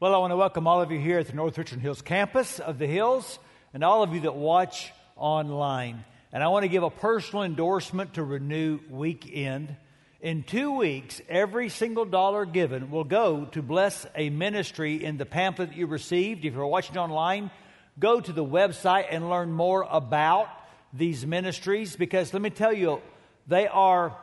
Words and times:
Well, 0.00 0.12
I 0.12 0.18
want 0.18 0.32
to 0.32 0.36
welcome 0.36 0.66
all 0.66 0.82
of 0.82 0.90
you 0.90 0.98
here 0.98 1.20
at 1.20 1.28
the 1.28 1.34
North 1.34 1.56
Richland 1.56 1.80
Hills 1.80 2.02
campus 2.02 2.58
of 2.58 2.78
the 2.80 2.86
Hills 2.88 3.38
and 3.72 3.84
all 3.84 4.02
of 4.02 4.12
you 4.12 4.22
that 4.22 4.34
watch 4.34 4.92
online. 5.14 6.04
And 6.32 6.42
I 6.42 6.48
want 6.48 6.64
to 6.64 6.68
give 6.68 6.82
a 6.82 6.90
personal 6.90 7.44
endorsement 7.44 8.14
to 8.14 8.24
Renew 8.24 8.80
Weekend. 8.90 9.76
In 10.20 10.42
two 10.42 10.72
weeks, 10.72 11.22
every 11.28 11.68
single 11.68 12.04
dollar 12.04 12.44
given 12.44 12.90
will 12.90 13.04
go 13.04 13.44
to 13.52 13.62
bless 13.62 14.04
a 14.16 14.30
ministry 14.30 15.02
in 15.02 15.16
the 15.16 15.24
pamphlet 15.24 15.68
that 15.68 15.78
you 15.78 15.86
received. 15.86 16.44
If 16.44 16.54
you're 16.54 16.66
watching 16.66 16.98
online, 16.98 17.52
go 17.96 18.20
to 18.20 18.32
the 18.32 18.44
website 18.44 19.06
and 19.10 19.30
learn 19.30 19.52
more 19.52 19.86
about 19.88 20.48
these 20.92 21.24
ministries 21.24 21.94
because 21.94 22.32
let 22.32 22.42
me 22.42 22.50
tell 22.50 22.72
you, 22.72 23.00
they 23.46 23.68
are 23.68 24.18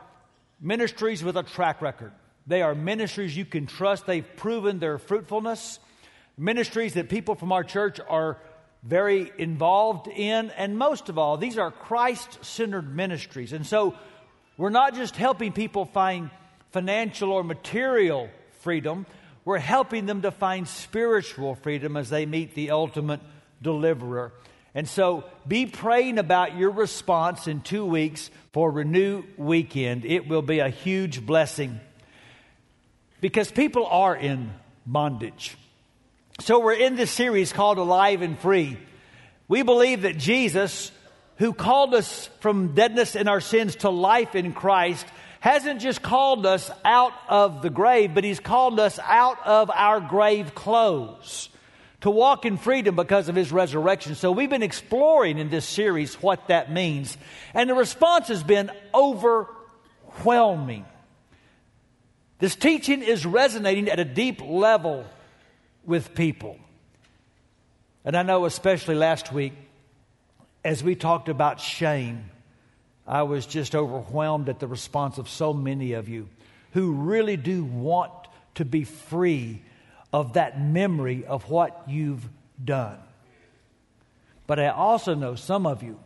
ministries 0.60 1.24
with 1.24 1.38
a 1.38 1.42
track 1.42 1.80
record. 1.80 2.12
They 2.46 2.62
are 2.62 2.74
ministries 2.74 3.36
you 3.36 3.44
can 3.44 3.66
trust. 3.66 4.06
They've 4.06 4.26
proven 4.36 4.78
their 4.78 4.98
fruitfulness. 4.98 5.78
Ministries 6.36 6.94
that 6.94 7.08
people 7.08 7.34
from 7.34 7.52
our 7.52 7.64
church 7.64 8.00
are 8.08 8.38
very 8.82 9.30
involved 9.38 10.08
in. 10.08 10.50
And 10.50 10.76
most 10.76 11.08
of 11.08 11.18
all, 11.18 11.36
these 11.36 11.58
are 11.58 11.70
Christ 11.70 12.44
centered 12.44 12.94
ministries. 12.94 13.52
And 13.52 13.66
so 13.66 13.94
we're 14.56 14.70
not 14.70 14.94
just 14.94 15.16
helping 15.16 15.52
people 15.52 15.84
find 15.84 16.30
financial 16.70 17.32
or 17.32 17.44
material 17.44 18.28
freedom, 18.60 19.06
we're 19.44 19.58
helping 19.58 20.06
them 20.06 20.22
to 20.22 20.30
find 20.30 20.66
spiritual 20.68 21.56
freedom 21.56 21.96
as 21.96 22.10
they 22.10 22.26
meet 22.26 22.54
the 22.54 22.70
ultimate 22.70 23.20
deliverer. 23.60 24.32
And 24.74 24.88
so 24.88 25.24
be 25.46 25.66
praying 25.66 26.18
about 26.18 26.56
your 26.56 26.70
response 26.70 27.46
in 27.46 27.60
two 27.60 27.84
weeks 27.84 28.30
for 28.52 28.70
Renew 28.70 29.24
Weekend. 29.36 30.04
It 30.04 30.28
will 30.28 30.42
be 30.42 30.60
a 30.60 30.70
huge 30.70 31.26
blessing 31.26 31.80
because 33.22 33.50
people 33.50 33.86
are 33.86 34.14
in 34.14 34.52
bondage. 34.84 35.56
So 36.40 36.58
we're 36.58 36.74
in 36.74 36.96
this 36.96 37.10
series 37.10 37.52
called 37.52 37.78
Alive 37.78 38.20
and 38.20 38.38
Free. 38.38 38.76
We 39.46 39.62
believe 39.62 40.02
that 40.02 40.18
Jesus, 40.18 40.90
who 41.36 41.54
called 41.54 41.94
us 41.94 42.28
from 42.40 42.74
deadness 42.74 43.14
in 43.14 43.28
our 43.28 43.40
sins 43.40 43.76
to 43.76 43.90
life 43.90 44.34
in 44.34 44.52
Christ, 44.52 45.06
hasn't 45.38 45.80
just 45.80 46.02
called 46.02 46.46
us 46.46 46.68
out 46.84 47.12
of 47.28 47.62
the 47.62 47.70
grave, 47.70 48.12
but 48.12 48.24
he's 48.24 48.40
called 48.40 48.80
us 48.80 48.98
out 49.04 49.38
of 49.46 49.70
our 49.70 50.00
grave 50.00 50.54
clothes 50.54 51.48
to 52.00 52.10
walk 52.10 52.44
in 52.44 52.56
freedom 52.56 52.96
because 52.96 53.28
of 53.28 53.36
his 53.36 53.52
resurrection. 53.52 54.16
So 54.16 54.32
we've 54.32 54.50
been 54.50 54.64
exploring 54.64 55.38
in 55.38 55.48
this 55.48 55.64
series 55.64 56.16
what 56.16 56.48
that 56.48 56.72
means. 56.72 57.16
And 57.54 57.70
the 57.70 57.74
response 57.74 58.26
has 58.28 58.42
been 58.42 58.72
overwhelming. 58.92 60.86
This 62.42 62.56
teaching 62.56 63.02
is 63.02 63.24
resonating 63.24 63.88
at 63.88 64.00
a 64.00 64.04
deep 64.04 64.42
level 64.42 65.04
with 65.84 66.12
people. 66.12 66.58
And 68.04 68.16
I 68.16 68.24
know, 68.24 68.46
especially 68.46 68.96
last 68.96 69.32
week, 69.32 69.52
as 70.64 70.82
we 70.82 70.96
talked 70.96 71.28
about 71.28 71.60
shame, 71.60 72.28
I 73.06 73.22
was 73.22 73.46
just 73.46 73.76
overwhelmed 73.76 74.48
at 74.48 74.58
the 74.58 74.66
response 74.66 75.18
of 75.18 75.28
so 75.28 75.52
many 75.52 75.92
of 75.92 76.08
you 76.08 76.28
who 76.72 76.94
really 76.94 77.36
do 77.36 77.62
want 77.62 78.10
to 78.56 78.64
be 78.64 78.82
free 78.82 79.62
of 80.12 80.32
that 80.32 80.60
memory 80.60 81.24
of 81.24 81.48
what 81.48 81.84
you've 81.86 82.28
done. 82.64 82.98
But 84.48 84.58
I 84.58 84.66
also 84.66 85.14
know 85.14 85.36
some 85.36 85.64
of 85.64 85.84
you 85.84 85.96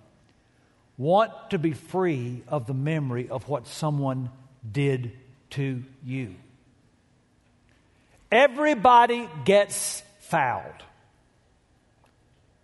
want 0.99 1.33
to 1.49 1.59
be 1.59 1.73
free 1.73 2.43
of 2.47 2.67
the 2.67 2.75
memory 2.75 3.27
of 3.31 3.49
what 3.49 3.67
someone 3.67 4.29
did 4.71 5.13
to 5.57 5.83
you. 6.05 6.35
Everybody 8.31 9.29
gets 9.45 10.03
fouled. 10.21 10.83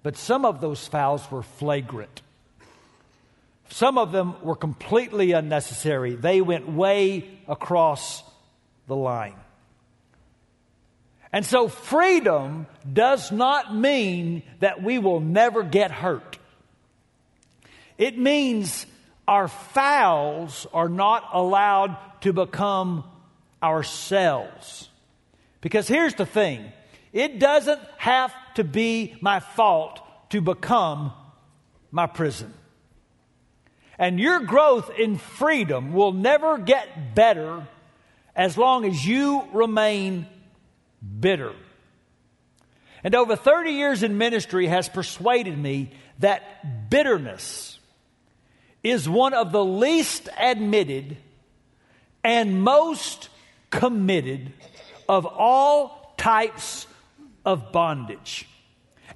But 0.02 0.16
some 0.16 0.44
of 0.44 0.60
those 0.60 0.86
fouls 0.86 1.30
were 1.30 1.42
flagrant. 1.42 2.22
Some 3.70 3.96
of 3.96 4.12
them 4.12 4.34
were 4.42 4.56
completely 4.56 5.32
unnecessary. 5.32 6.14
They 6.14 6.40
went 6.40 6.68
way 6.68 7.38
across 7.48 8.22
the 8.86 8.96
line. 8.96 9.36
And 11.32 11.46
so, 11.46 11.68
freedom 11.68 12.66
does 12.92 13.32
not 13.32 13.74
mean 13.74 14.42
that 14.60 14.82
we 14.82 14.98
will 14.98 15.20
never 15.20 15.62
get 15.62 15.90
hurt. 15.90 16.36
It 17.96 18.18
means 18.18 18.84
our 19.32 19.48
fouls 19.48 20.66
are 20.74 20.90
not 20.90 21.30
allowed 21.32 21.96
to 22.20 22.34
become 22.34 23.02
ourselves. 23.62 24.90
Because 25.62 25.88
here's 25.88 26.14
the 26.16 26.26
thing 26.26 26.70
it 27.14 27.38
doesn't 27.38 27.80
have 27.96 28.34
to 28.56 28.62
be 28.62 29.16
my 29.22 29.40
fault 29.40 30.02
to 30.32 30.42
become 30.42 31.14
my 31.90 32.06
prison. 32.06 32.52
And 33.98 34.20
your 34.20 34.40
growth 34.40 34.90
in 34.98 35.16
freedom 35.16 35.94
will 35.94 36.12
never 36.12 36.58
get 36.58 37.14
better 37.14 37.66
as 38.36 38.58
long 38.58 38.84
as 38.84 39.02
you 39.06 39.48
remain 39.54 40.26
bitter. 41.20 41.54
And 43.02 43.14
over 43.14 43.34
30 43.34 43.70
years 43.70 44.02
in 44.02 44.18
ministry 44.18 44.66
has 44.66 44.90
persuaded 44.90 45.56
me 45.56 45.90
that 46.18 46.90
bitterness 46.90 47.71
is 48.82 49.08
one 49.08 49.34
of 49.34 49.52
the 49.52 49.64
least 49.64 50.28
admitted 50.38 51.16
and 52.24 52.62
most 52.62 53.28
committed 53.70 54.52
of 55.08 55.26
all 55.26 56.14
types 56.16 56.86
of 57.44 57.72
bondage. 57.72 58.48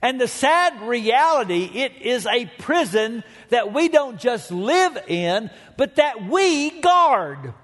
And 0.02 0.20
the 0.20 0.28
sad 0.28 0.82
reality, 0.82 1.64
it 1.64 2.02
is 2.02 2.26
a 2.26 2.46
prison 2.58 3.24
that 3.48 3.72
we 3.72 3.88
don't 3.88 4.20
just 4.20 4.50
live 4.50 4.96
in, 5.08 5.50
but 5.76 5.96
that 5.96 6.28
we 6.28 6.80
guard. 6.80 7.54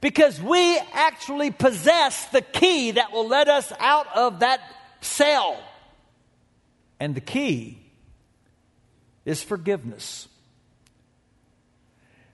Because 0.00 0.40
we 0.40 0.78
actually 0.92 1.50
possess 1.50 2.26
the 2.26 2.42
key 2.42 2.92
that 2.92 3.12
will 3.12 3.26
let 3.26 3.48
us 3.48 3.72
out 3.80 4.06
of 4.14 4.40
that 4.40 4.60
cell. 5.00 5.60
And 7.00 7.14
the 7.14 7.20
key 7.20 7.78
is 9.24 9.42
forgiveness. 9.42 10.28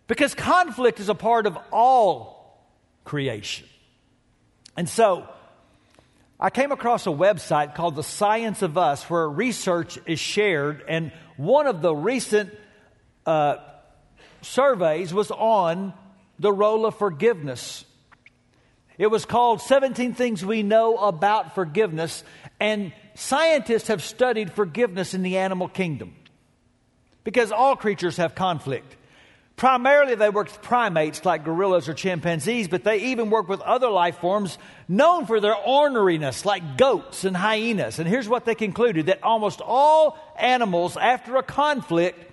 Because 0.06 0.34
conflict 0.34 1.00
is 1.00 1.09
a 1.09 1.15
part 1.15 1.47
of 1.47 1.56
all 1.72 2.69
creation. 3.04 3.66
And 4.76 4.88
so, 4.88 5.28
I 6.38 6.50
came 6.50 6.72
across 6.72 7.06
a 7.06 7.10
website 7.10 7.75
called 7.75 7.94
The 7.94 8.03
Science 8.03 8.62
of 8.62 8.76
Us 8.76 9.09
where 9.09 9.28
research 9.28 9.98
is 10.04 10.19
shared, 10.19 10.84
and 10.88 11.12
one 11.37 11.66
of 11.66 11.81
the 11.81 11.94
recent 11.94 12.53
uh, 13.25 13.56
surveys 14.43 15.14
was 15.14 15.31
on 15.31 15.94
the 16.38 16.53
role 16.53 16.87
of 16.87 16.97
forgiveness. 16.97 17.84
It 18.98 19.06
was 19.06 19.25
called 19.25 19.60
17 19.60 20.14
Things 20.14 20.44
We 20.44 20.62
Know 20.62 20.97
About 20.97 21.54
Forgiveness, 21.54 22.25
and 22.60 22.93
scientists 23.14 23.88
have 23.88 24.03
studied 24.03 24.53
forgiveness 24.53 25.14
in 25.14 25.22
the 25.22 25.38
animal 25.38 25.69
kingdom 25.69 26.14
because 27.22 27.53
all 27.53 27.75
creatures 27.76 28.19
have 28.19 28.34
conflict. 28.34 28.97
Primarily, 29.56 30.16
they 30.16 30.31
work 30.31 30.48
with 30.48 30.62
primates 30.62 31.25
like 31.25 31.44
gorillas 31.44 31.88
or 31.88 31.94
chimpanzees, 31.94 32.66
but 32.66 32.82
they 32.82 32.98
even 32.98 33.31
work 33.31 33.48
with 33.48 33.60
other 33.60 33.88
life 33.88 34.19
forms 34.19 34.59
known 34.88 35.26
for 35.26 35.41
their 35.41 35.54
orneriness, 35.54 36.44
like 36.44 36.76
goats 36.76 37.25
and 37.25 37.37
hyenas. 37.37 38.00
And 38.00 38.09
here's 38.09 38.28
what 38.28 38.47
they 38.47 38.56
concluded 38.56 39.06
that 39.06 39.22
almost 39.22 39.60
all 39.60 40.19
animals, 40.38 40.97
after 40.97 41.37
a 41.37 41.43
conflict, 41.44 42.32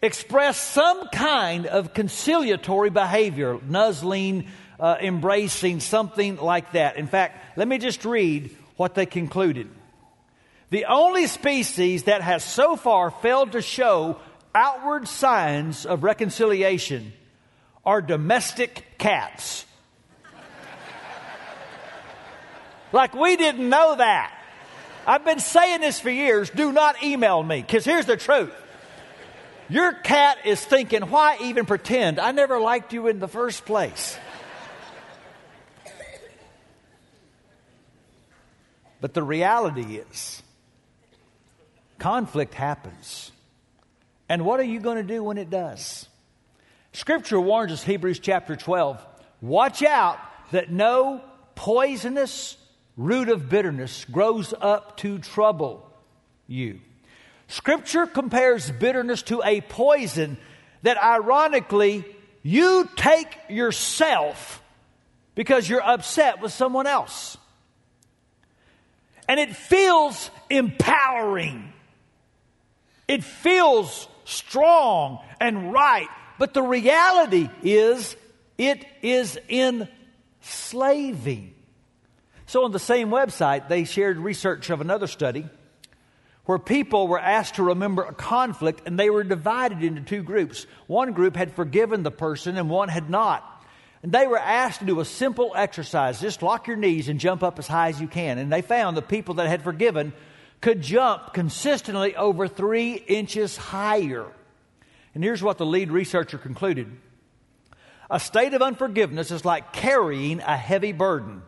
express 0.00 0.58
some 0.58 1.08
kind 1.08 1.66
of 1.66 1.92
conciliatory 1.92 2.90
behavior, 2.90 3.58
nuzzling, 3.68 4.46
uh, 4.80 4.96
embracing, 5.02 5.80
something 5.80 6.36
like 6.36 6.72
that. 6.72 6.96
In 6.96 7.06
fact, 7.06 7.58
let 7.58 7.68
me 7.68 7.76
just 7.76 8.02
read 8.06 8.56
what 8.76 8.94
they 8.94 9.04
concluded. 9.04 9.68
The 10.70 10.86
only 10.86 11.26
species 11.26 12.04
that 12.04 12.22
has 12.22 12.42
so 12.42 12.76
far 12.76 13.10
failed 13.10 13.52
to 13.52 13.62
show 13.62 14.18
outward 14.54 15.08
signs 15.08 15.86
of 15.86 16.04
reconciliation 16.04 17.12
are 17.84 18.00
domestic 18.00 18.84
cats. 18.98 19.64
like 22.92 23.14
we 23.14 23.36
didn't 23.36 23.68
know 23.68 23.96
that. 23.96 24.32
I've 25.06 25.24
been 25.24 25.40
saying 25.40 25.80
this 25.80 26.00
for 26.00 26.10
years. 26.10 26.48
Do 26.50 26.72
not 26.72 27.02
email 27.02 27.42
me 27.42 27.60
because 27.60 27.84
here's 27.84 28.06
the 28.06 28.16
truth. 28.16 28.52
Your 29.68 29.92
cat 29.92 30.38
is 30.44 30.62
thinking, 30.64 31.02
why 31.02 31.38
even 31.42 31.66
pretend? 31.66 32.18
I 32.18 32.32
never 32.32 32.60
liked 32.60 32.92
you 32.92 33.08
in 33.08 33.18
the 33.18 33.28
first 33.28 33.64
place. 33.64 34.18
But 39.00 39.12
the 39.12 39.22
reality 39.22 39.96
is, 39.96 40.42
conflict 41.98 42.54
happens. 42.54 43.32
And 44.28 44.44
what 44.44 44.60
are 44.60 44.64
you 44.64 44.80
going 44.80 44.96
to 44.96 45.02
do 45.02 45.22
when 45.22 45.38
it 45.38 45.50
does? 45.50 46.08
Scripture 46.92 47.40
warns 47.40 47.72
us, 47.72 47.82
Hebrews 47.82 48.20
chapter 48.20 48.56
12, 48.56 49.04
watch 49.40 49.82
out 49.82 50.18
that 50.52 50.70
no 50.70 51.22
poisonous 51.54 52.56
root 52.96 53.28
of 53.28 53.48
bitterness 53.48 54.04
grows 54.04 54.54
up 54.60 54.96
to 54.98 55.18
trouble 55.18 55.90
you. 56.46 56.80
Scripture 57.48 58.06
compares 58.06 58.70
bitterness 58.70 59.22
to 59.22 59.42
a 59.44 59.60
poison 59.60 60.36
that 60.82 61.02
ironically 61.02 62.04
you 62.42 62.88
take 62.96 63.36
yourself 63.48 64.62
because 65.34 65.68
you're 65.68 65.82
upset 65.82 66.40
with 66.40 66.52
someone 66.52 66.86
else. 66.86 67.36
And 69.28 69.40
it 69.40 69.56
feels 69.56 70.30
empowering. 70.50 71.72
It 73.08 73.24
feels 73.24 74.08
strong 74.24 75.20
and 75.40 75.72
right. 75.72 76.08
But 76.38 76.54
the 76.54 76.62
reality 76.62 77.48
is, 77.62 78.16
it 78.58 78.84
is 79.02 79.38
enslaving. 79.48 81.54
So, 82.46 82.64
on 82.64 82.72
the 82.72 82.78
same 82.78 83.10
website, 83.10 83.68
they 83.68 83.84
shared 83.84 84.18
research 84.18 84.70
of 84.70 84.80
another 84.80 85.06
study 85.06 85.46
where 86.44 86.58
people 86.58 87.08
were 87.08 87.18
asked 87.18 87.56
to 87.56 87.62
remember 87.62 88.02
a 88.02 88.12
conflict 88.12 88.82
and 88.86 88.98
they 88.98 89.08
were 89.08 89.24
divided 89.24 89.82
into 89.82 90.02
two 90.02 90.22
groups. 90.22 90.66
One 90.86 91.12
group 91.12 91.36
had 91.36 91.52
forgiven 91.52 92.02
the 92.02 92.10
person 92.10 92.58
and 92.58 92.68
one 92.68 92.88
had 92.88 93.08
not. 93.08 93.50
And 94.02 94.12
they 94.12 94.26
were 94.26 94.38
asked 94.38 94.80
to 94.80 94.84
do 94.84 95.00
a 95.00 95.06
simple 95.06 95.52
exercise 95.56 96.20
just 96.20 96.42
lock 96.42 96.66
your 96.66 96.76
knees 96.76 97.08
and 97.08 97.18
jump 97.18 97.42
up 97.42 97.58
as 97.58 97.66
high 97.66 97.88
as 97.88 98.00
you 98.00 98.08
can. 98.08 98.36
And 98.36 98.52
they 98.52 98.60
found 98.60 98.96
the 98.96 99.02
people 99.02 99.36
that 99.36 99.46
had 99.46 99.62
forgiven 99.62 100.12
could 100.64 100.80
jump 100.80 101.34
consistently 101.34 102.16
over 102.16 102.48
three 102.48 102.94
inches 102.94 103.54
higher. 103.54 104.24
And 105.14 105.22
here's 105.22 105.42
what 105.42 105.58
the 105.58 105.66
lead 105.66 105.90
researcher 105.90 106.38
concluded 106.38 106.90
a 108.10 108.18
state 108.18 108.54
of 108.54 108.62
unforgiveness 108.62 109.30
is 109.30 109.44
like 109.44 109.74
carrying 109.74 110.40
a 110.40 110.56
heavy 110.56 110.92
burden 110.92 111.42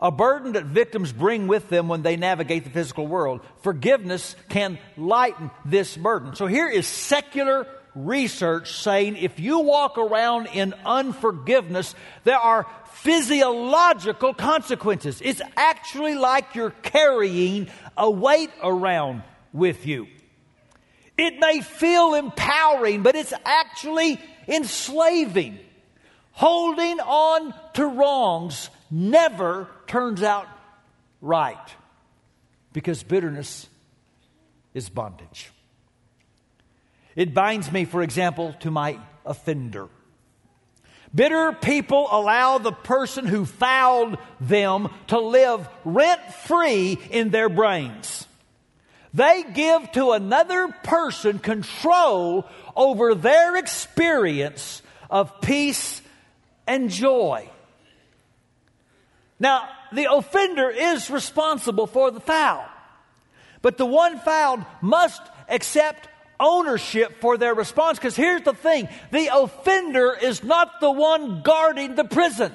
a 0.00 0.10
burden 0.10 0.52
that 0.52 0.64
victims 0.64 1.12
bring 1.12 1.46
with 1.46 1.68
them 1.68 1.88
when 1.88 2.02
they 2.02 2.16
navigate 2.16 2.64
the 2.64 2.70
physical 2.70 3.06
world. 3.06 3.40
Forgiveness 3.62 4.36
can 4.48 4.78
lighten 4.96 5.50
this 5.64 5.96
burden. 5.96 6.36
So 6.36 6.46
here 6.46 6.68
is 6.68 6.86
secular 6.86 7.66
research 7.96 8.72
saying 8.74 9.16
if 9.16 9.40
you 9.40 9.58
walk 9.58 9.98
around 9.98 10.46
in 10.46 10.72
unforgiveness, 10.86 11.94
there 12.24 12.38
are 12.38 12.66
physiological 13.02 14.34
consequences. 14.34 15.20
It's 15.22 15.40
actually 15.56 16.14
like 16.14 16.54
you're 16.54 16.70
carrying 16.70 17.68
a 17.96 18.10
weight 18.10 18.50
around 18.62 19.22
with 19.52 19.86
you. 19.86 20.08
It 21.16 21.38
may 21.38 21.60
feel 21.60 22.14
empowering, 22.14 23.02
but 23.02 23.14
it's 23.14 23.32
actually 23.44 24.20
enslaving. 24.46 25.58
Holding 26.32 27.00
on 27.00 27.54
to 27.74 27.86
wrongs 27.86 28.70
never 28.90 29.68
turns 29.86 30.22
out 30.22 30.46
right 31.20 31.56
because 32.72 33.02
bitterness 33.02 33.68
is 34.74 34.88
bondage. 34.88 35.50
It 37.16 37.34
binds 37.34 37.72
me, 37.72 37.84
for 37.84 38.02
example, 38.02 38.54
to 38.60 38.70
my 38.70 38.98
offender. 39.26 39.88
Bitter 41.14 41.52
people 41.52 42.08
allow 42.10 42.58
the 42.58 42.72
person 42.72 43.26
who 43.26 43.44
fouled 43.44 44.18
them 44.40 44.88
to 45.08 45.18
live 45.18 45.68
rent 45.84 46.20
free 46.44 46.98
in 47.10 47.30
their 47.30 47.48
brains. 47.48 48.26
They 49.14 49.42
give 49.54 49.90
to 49.92 50.12
another 50.12 50.68
person 50.68 51.38
control 51.38 52.46
over 52.76 53.14
their 53.14 53.56
experience 53.56 54.82
of 55.10 55.40
peace 55.40 56.02
and 56.66 56.90
joy. 56.90 57.48
Now, 59.40 59.68
the 59.92 60.12
offender 60.12 60.68
is 60.68 61.10
responsible 61.10 61.86
for 61.86 62.10
the 62.10 62.20
foul, 62.20 62.66
but 63.62 63.78
the 63.78 63.86
one 63.86 64.18
fouled 64.18 64.64
must 64.82 65.22
accept 65.48 66.08
ownership 66.40 67.20
for 67.20 67.36
their 67.36 67.54
response 67.54 67.98
because 67.98 68.16
here's 68.16 68.42
the 68.42 68.54
thing 68.54 68.88
the 69.10 69.30
offender 69.32 70.16
is 70.20 70.42
not 70.42 70.80
the 70.80 70.90
one 70.90 71.42
guarding 71.42 71.94
the 71.94 72.04
prison. 72.04 72.52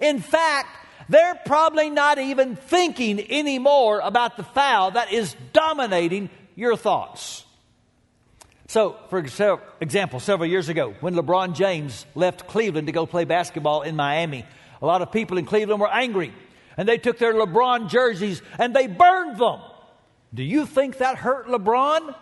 In 0.00 0.20
fact, 0.20 0.68
they're 1.08 1.38
probably 1.46 1.90
not 1.90 2.18
even 2.18 2.56
thinking 2.56 3.30
anymore 3.30 4.00
about 4.00 4.36
the 4.36 4.42
foul 4.42 4.92
that 4.92 5.12
is 5.12 5.36
dominating 5.52 6.30
your 6.54 6.76
thoughts. 6.76 7.44
So, 8.68 8.96
for 9.10 9.18
example, 9.80 10.18
several 10.18 10.50
years 10.50 10.68
ago, 10.68 10.94
when 11.00 11.14
LeBron 11.14 11.54
James 11.54 12.04
left 12.16 12.48
Cleveland 12.48 12.88
to 12.88 12.92
go 12.92 13.06
play 13.06 13.24
basketball 13.24 13.82
in 13.82 13.94
Miami, 13.94 14.44
a 14.82 14.86
lot 14.86 15.02
of 15.02 15.12
people 15.12 15.38
in 15.38 15.46
Cleveland 15.46 15.80
were 15.80 15.90
angry 15.90 16.34
and 16.76 16.88
they 16.88 16.98
took 16.98 17.18
their 17.18 17.32
LeBron 17.32 17.88
jerseys 17.88 18.42
and 18.58 18.74
they 18.74 18.88
burned 18.88 19.38
them. 19.38 19.60
Do 20.34 20.42
you 20.42 20.66
think 20.66 20.98
that 20.98 21.16
hurt 21.16 21.46
LeBron? 21.46 22.14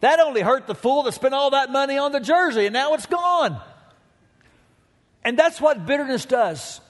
That 0.00 0.20
only 0.20 0.42
hurt 0.42 0.66
the 0.66 0.74
fool 0.74 1.02
that 1.04 1.12
spent 1.12 1.34
all 1.34 1.50
that 1.50 1.70
money 1.70 1.98
on 1.98 2.12
the 2.12 2.20
jersey 2.20 2.66
and 2.66 2.72
now 2.72 2.94
it's 2.94 3.06
gone. 3.06 3.60
And 5.24 5.38
that's 5.38 5.60
what 5.60 5.86
bitterness 5.86 6.24
does. 6.24 6.80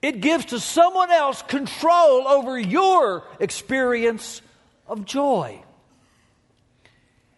It 0.00 0.20
gives 0.20 0.46
to 0.46 0.60
someone 0.60 1.10
else 1.10 1.42
control 1.42 2.28
over 2.28 2.58
your 2.58 3.24
experience 3.40 4.42
of 4.86 5.04
joy. 5.04 5.62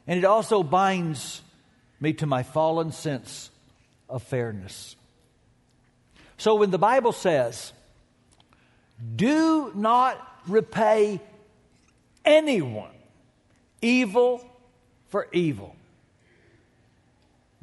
And 0.06 0.18
it 0.18 0.24
also 0.24 0.62
binds 0.62 1.42
me 2.00 2.12
to 2.14 2.26
my 2.26 2.42
fallen 2.42 2.92
sense 2.92 3.50
of 4.08 4.22
fairness. 4.22 4.96
So 6.38 6.56
when 6.56 6.70
the 6.70 6.78
Bible 6.78 7.12
says, 7.12 7.72
do 9.14 9.72
not 9.74 10.16
repay 10.46 11.20
anyone 12.24 12.90
evil 13.80 14.44
for 15.16 15.28
evil, 15.32 15.74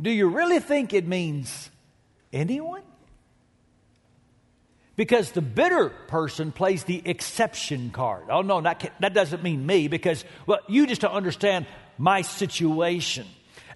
do 0.01 0.09
you 0.09 0.27
really 0.27 0.59
think 0.59 0.91
it 0.91 1.07
means 1.07 1.69
anyone? 2.31 2.81
Because 4.95 5.29
the 5.33 5.43
bitter 5.43 5.89
person 6.07 6.51
plays 6.51 6.83
the 6.85 6.99
exception 7.05 7.91
card. 7.91 8.23
Oh, 8.31 8.41
no, 8.41 8.59
that, 8.61 8.91
that 9.01 9.13
doesn't 9.13 9.43
mean 9.43 9.67
me 9.67 9.87
because, 9.87 10.25
well, 10.47 10.61
you 10.67 10.87
just 10.87 11.01
don't 11.01 11.13
understand 11.13 11.67
my 11.99 12.23
situation. 12.23 13.27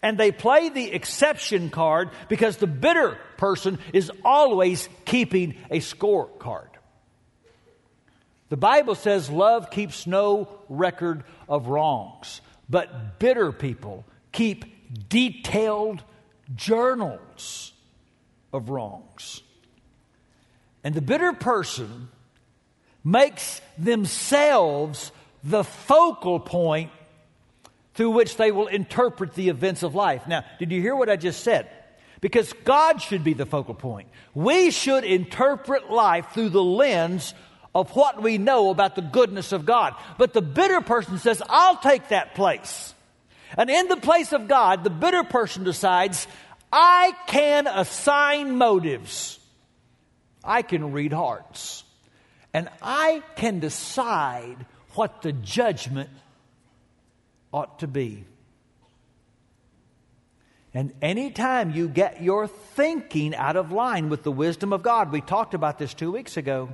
And 0.01 0.17
they 0.17 0.31
play 0.31 0.69
the 0.69 0.91
exception 0.91 1.69
card 1.69 2.09
because 2.29 2.57
the 2.57 2.65
bitter 2.65 3.19
person 3.37 3.77
is 3.93 4.11
always 4.25 4.89
keeping 5.05 5.53
a 5.69 5.81
scorecard. 5.81 6.69
The 8.49 8.57
Bible 8.57 8.95
says 8.95 9.29
love 9.29 9.69
keeps 9.69 10.07
no 10.07 10.49
record 10.67 11.25
of 11.47 11.67
wrongs, 11.67 12.41
but 12.69 13.19
bitter 13.19 13.51
people 13.51 14.05
keep 14.31 15.09
detailed 15.09 16.03
journals 16.55 17.73
of 18.53 18.69
wrongs. 18.69 19.41
And 20.83 20.95
the 20.95 21.01
bitter 21.01 21.33
person 21.33 22.09
makes 23.03 23.61
themselves 23.77 25.11
the 25.43 25.63
focal 25.63 26.39
point 26.39 26.91
through 27.93 28.11
which 28.11 28.37
they 28.37 28.51
will 28.51 28.67
interpret 28.67 29.33
the 29.33 29.49
events 29.49 29.83
of 29.83 29.95
life. 29.95 30.27
Now, 30.27 30.43
did 30.59 30.71
you 30.71 30.81
hear 30.81 30.95
what 30.95 31.09
I 31.09 31.15
just 31.15 31.43
said? 31.43 31.69
Because 32.21 32.53
God 32.63 33.01
should 33.01 33.23
be 33.23 33.33
the 33.33 33.45
focal 33.45 33.73
point. 33.73 34.09
We 34.33 34.71
should 34.71 35.03
interpret 35.03 35.91
life 35.91 36.27
through 36.33 36.49
the 36.49 36.63
lens 36.63 37.33
of 37.77 37.95
what 37.95 38.23
we 38.23 38.39
know 38.39 38.71
about 38.71 38.95
the 38.95 39.03
goodness 39.03 39.51
of 39.51 39.63
God. 39.63 39.93
But 40.17 40.33
the 40.33 40.41
bitter 40.41 40.81
person 40.81 41.19
says, 41.19 41.43
I'll 41.47 41.77
take 41.77 42.07
that 42.07 42.33
place. 42.33 42.95
And 43.55 43.69
in 43.69 43.87
the 43.87 43.97
place 43.97 44.33
of 44.33 44.47
God, 44.47 44.83
the 44.83 44.89
bitter 44.89 45.23
person 45.23 45.63
decides, 45.63 46.27
I 46.73 47.13
can 47.27 47.67
assign 47.67 48.57
motives. 48.57 49.39
I 50.43 50.63
can 50.63 50.91
read 50.91 51.13
hearts. 51.13 51.83
And 52.51 52.67
I 52.81 53.21
can 53.35 53.59
decide 53.59 54.57
what 54.95 55.21
the 55.21 55.31
judgment 55.31 56.09
ought 57.53 57.77
to 57.81 57.87
be. 57.87 58.25
And 60.73 60.93
anytime 61.03 61.75
you 61.75 61.87
get 61.87 62.23
your 62.23 62.47
thinking 62.47 63.35
out 63.35 63.55
of 63.55 63.71
line 63.71 64.09
with 64.09 64.23
the 64.23 64.31
wisdom 64.31 64.73
of 64.73 64.81
God, 64.81 65.11
we 65.11 65.21
talked 65.21 65.53
about 65.53 65.77
this 65.77 65.93
two 65.93 66.11
weeks 66.11 66.37
ago, 66.37 66.69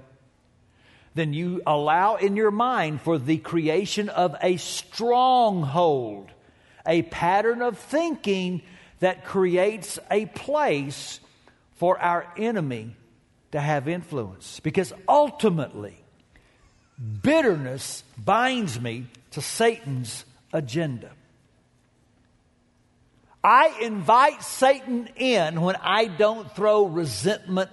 then 1.15 1.33
you 1.33 1.61
allow 1.65 2.15
in 2.15 2.35
your 2.35 2.51
mind 2.51 3.01
for 3.01 3.17
the 3.17 3.37
creation 3.37 4.09
of 4.09 4.35
a 4.41 4.57
stronghold, 4.57 6.31
a 6.87 7.03
pattern 7.03 7.61
of 7.61 7.77
thinking 7.77 8.61
that 8.99 9.25
creates 9.25 9.99
a 10.09 10.25
place 10.25 11.19
for 11.75 11.99
our 11.99 12.25
enemy 12.37 12.95
to 13.51 13.59
have 13.59 13.87
influence. 13.87 14.59
Because 14.61 14.93
ultimately, 15.07 15.97
bitterness 17.21 18.03
binds 18.17 18.79
me 18.79 19.07
to 19.31 19.41
Satan's 19.41 20.25
agenda. 20.51 21.11
I 23.43 23.77
invite 23.81 24.41
Satan 24.41 25.09
in 25.17 25.61
when 25.61 25.75
I 25.81 26.05
don't 26.05 26.49
throw 26.55 26.85
resentment 26.85 27.69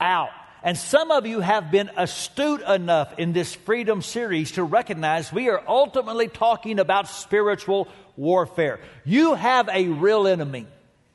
out. 0.00 0.30
And 0.62 0.78
some 0.78 1.10
of 1.10 1.26
you 1.26 1.40
have 1.40 1.70
been 1.70 1.90
astute 1.96 2.62
enough 2.62 3.18
in 3.18 3.32
this 3.32 3.54
freedom 3.54 4.00
series 4.00 4.52
to 4.52 4.62
recognize 4.62 5.32
we 5.32 5.48
are 5.48 5.62
ultimately 5.66 6.28
talking 6.28 6.78
about 6.78 7.08
spiritual 7.08 7.88
warfare. 8.16 8.78
You 9.04 9.34
have 9.34 9.68
a 9.68 9.88
real 9.88 10.26
enemy. 10.26 10.66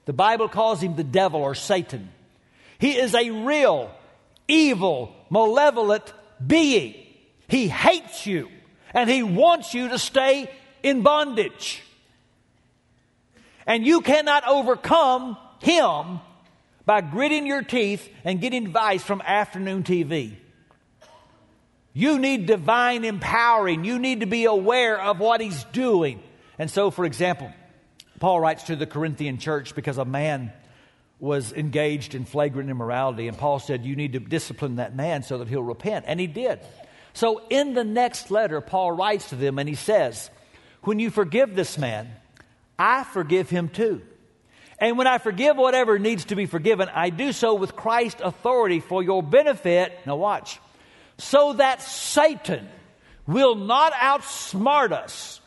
The 0.06 0.14
Bible 0.14 0.50
calls 0.50 0.82
him 0.82 0.96
the 0.96 1.04
devil 1.04 1.42
or 1.42 1.56
Satan. 1.56 2.10
He 2.80 2.98
is 2.98 3.16
a 3.16 3.30
real, 3.30 3.90
evil, 4.48 5.16
malevolent 5.30 6.12
being. 6.46 6.96
He 7.48 7.70
hates 7.70 8.26
you 8.26 8.50
and 8.94 9.10
he 9.10 9.24
wants 9.24 9.74
you 9.74 9.90
to 9.90 10.00
stay 10.00 10.52
in 10.84 11.04
bondage. 11.04 11.84
And 13.66 13.86
you 13.86 14.02
cannot 14.02 14.48
overcome 14.48 15.38
him 15.62 16.20
by 16.88 17.02
gritting 17.02 17.46
your 17.46 17.62
teeth 17.62 18.10
and 18.24 18.40
getting 18.40 18.66
advice 18.66 19.04
from 19.04 19.22
afternoon 19.22 19.84
TV. 19.84 20.38
You 21.92 22.18
need 22.18 22.46
divine 22.46 23.04
empowering. 23.04 23.84
You 23.84 24.00
need 24.00 24.22
to 24.22 24.26
be 24.26 24.46
aware 24.46 25.00
of 25.00 25.20
what 25.20 25.42
he's 25.42 25.66
doing. 25.66 26.24
And 26.58 26.72
so, 26.72 26.90
for 26.90 27.04
example, 27.04 27.52
Paul 28.22 28.40
writes 28.40 28.64
to 28.64 28.78
the 28.78 28.88
Corinthian 28.88 29.38
church 29.38 29.76
because 29.76 29.98
a 29.98 30.06
man 30.06 30.54
was 31.20 31.52
engaged 31.52 32.16
in 32.16 32.24
flagrant 32.24 32.70
immorality, 32.70 33.28
and 33.28 33.38
Paul 33.38 33.60
said, 33.60 33.84
You 33.84 33.98
need 33.98 34.14
to 34.14 34.20
discipline 34.20 34.78
that 34.78 34.96
man 34.96 35.24
so 35.24 35.40
that 35.40 35.50
he'll 35.50 35.62
repent. 35.64 36.06
And 36.08 36.22
he 36.22 36.28
did. 36.28 36.60
So, 37.14 37.42
in 37.50 37.74
the 37.74 37.84
next 37.84 38.32
letter, 38.32 38.62
Paul 38.62 38.94
writes 38.94 39.30
to 39.30 39.36
them 39.36 39.60
and 39.60 39.68
he 39.68 39.76
says, 39.76 40.30
When 40.84 41.00
you 41.00 41.10
forgive 41.10 41.54
this 41.54 41.78
man, 41.78 42.10
I 42.80 43.04
forgive 43.04 43.50
him 43.50 43.68
too. 43.68 44.04
And 44.80 44.98
when 44.98 45.08
I 45.08 45.18
forgive 45.18 45.58
whatever 45.58 45.98
needs 45.98 46.26
to 46.26 46.36
be 46.36 46.46
forgiven, 46.46 46.90
I 46.94 47.10
do 47.10 47.32
so 47.32 47.56
with 47.56 47.76
Christ's 47.76 48.22
authority 48.22 48.80
for 48.80 49.02
your 49.02 49.24
benefit. 49.24 49.98
Now, 50.06 50.18
watch. 50.18 50.60
So 51.18 51.54
that 51.54 51.82
Satan 51.82 52.68
will 53.26 53.56
not 53.56 53.94
outsmart 53.94 54.92
us, 54.92 55.42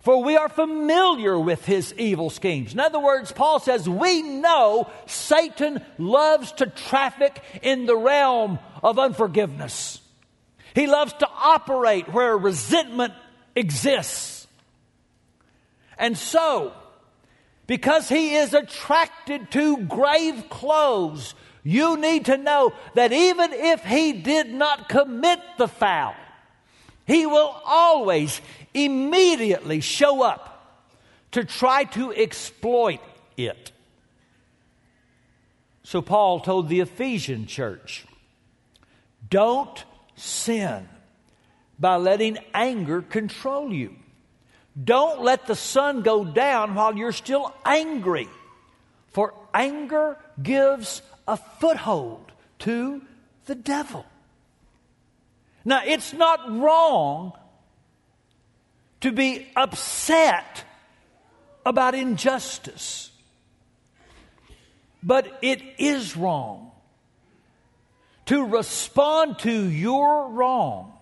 for 0.00 0.22
we 0.22 0.36
are 0.36 0.48
familiar 0.48 1.38
with 1.38 1.64
his 1.66 1.92
evil 1.98 2.30
schemes. 2.30 2.72
In 2.72 2.80
other 2.80 2.98
words, 2.98 3.32
Paul 3.32 3.60
says, 3.60 3.86
we 3.86 4.22
know 4.22 4.90
Satan 5.06 5.84
loves 5.98 6.52
to 6.52 6.66
traffic 6.66 7.42
in 7.62 7.84
the 7.84 7.96
realm 7.96 8.58
of 8.82 8.98
unforgiveness. 8.98 10.00
He 10.74 10.86
loves 10.86 11.12
to 11.14 11.28
operate 11.28 12.08
where 12.08 12.36
resentment 12.36 13.12
exists. 13.54 14.46
And 15.98 16.16
so, 16.16 16.72
because 17.70 18.08
he 18.08 18.34
is 18.34 18.52
attracted 18.52 19.48
to 19.52 19.76
grave 19.76 20.50
clothes, 20.50 21.36
you 21.62 21.96
need 21.96 22.24
to 22.24 22.36
know 22.36 22.72
that 22.94 23.12
even 23.12 23.52
if 23.52 23.84
he 23.84 24.12
did 24.12 24.52
not 24.52 24.88
commit 24.88 25.38
the 25.56 25.68
foul, 25.68 26.16
he 27.06 27.26
will 27.26 27.54
always 27.64 28.40
immediately 28.74 29.80
show 29.80 30.20
up 30.20 30.82
to 31.30 31.44
try 31.44 31.84
to 31.84 32.12
exploit 32.12 32.98
it. 33.36 33.70
So 35.84 36.02
Paul 36.02 36.40
told 36.40 36.68
the 36.68 36.80
Ephesian 36.80 37.46
church, 37.46 38.04
don't 39.28 39.84
sin 40.16 40.88
by 41.78 41.94
letting 41.98 42.36
anger 42.52 43.00
control 43.00 43.72
you. 43.72 43.94
Don't 44.82 45.22
let 45.22 45.46
the 45.46 45.56
sun 45.56 46.02
go 46.02 46.24
down 46.24 46.74
while 46.74 46.96
you're 46.96 47.12
still 47.12 47.54
angry, 47.64 48.28
for 49.08 49.34
anger 49.52 50.16
gives 50.40 51.02
a 51.26 51.36
foothold 51.36 52.32
to 52.60 53.02
the 53.46 53.54
devil. 53.54 54.06
Now, 55.64 55.82
it's 55.84 56.12
not 56.12 56.50
wrong 56.50 57.32
to 59.00 59.12
be 59.12 59.48
upset 59.56 60.64
about 61.66 61.94
injustice, 61.94 63.10
but 65.02 65.38
it 65.42 65.62
is 65.78 66.16
wrong 66.16 66.70
to 68.26 68.44
respond 68.44 69.38
to 69.40 69.68
your 69.68 70.28
wrong 70.28 70.92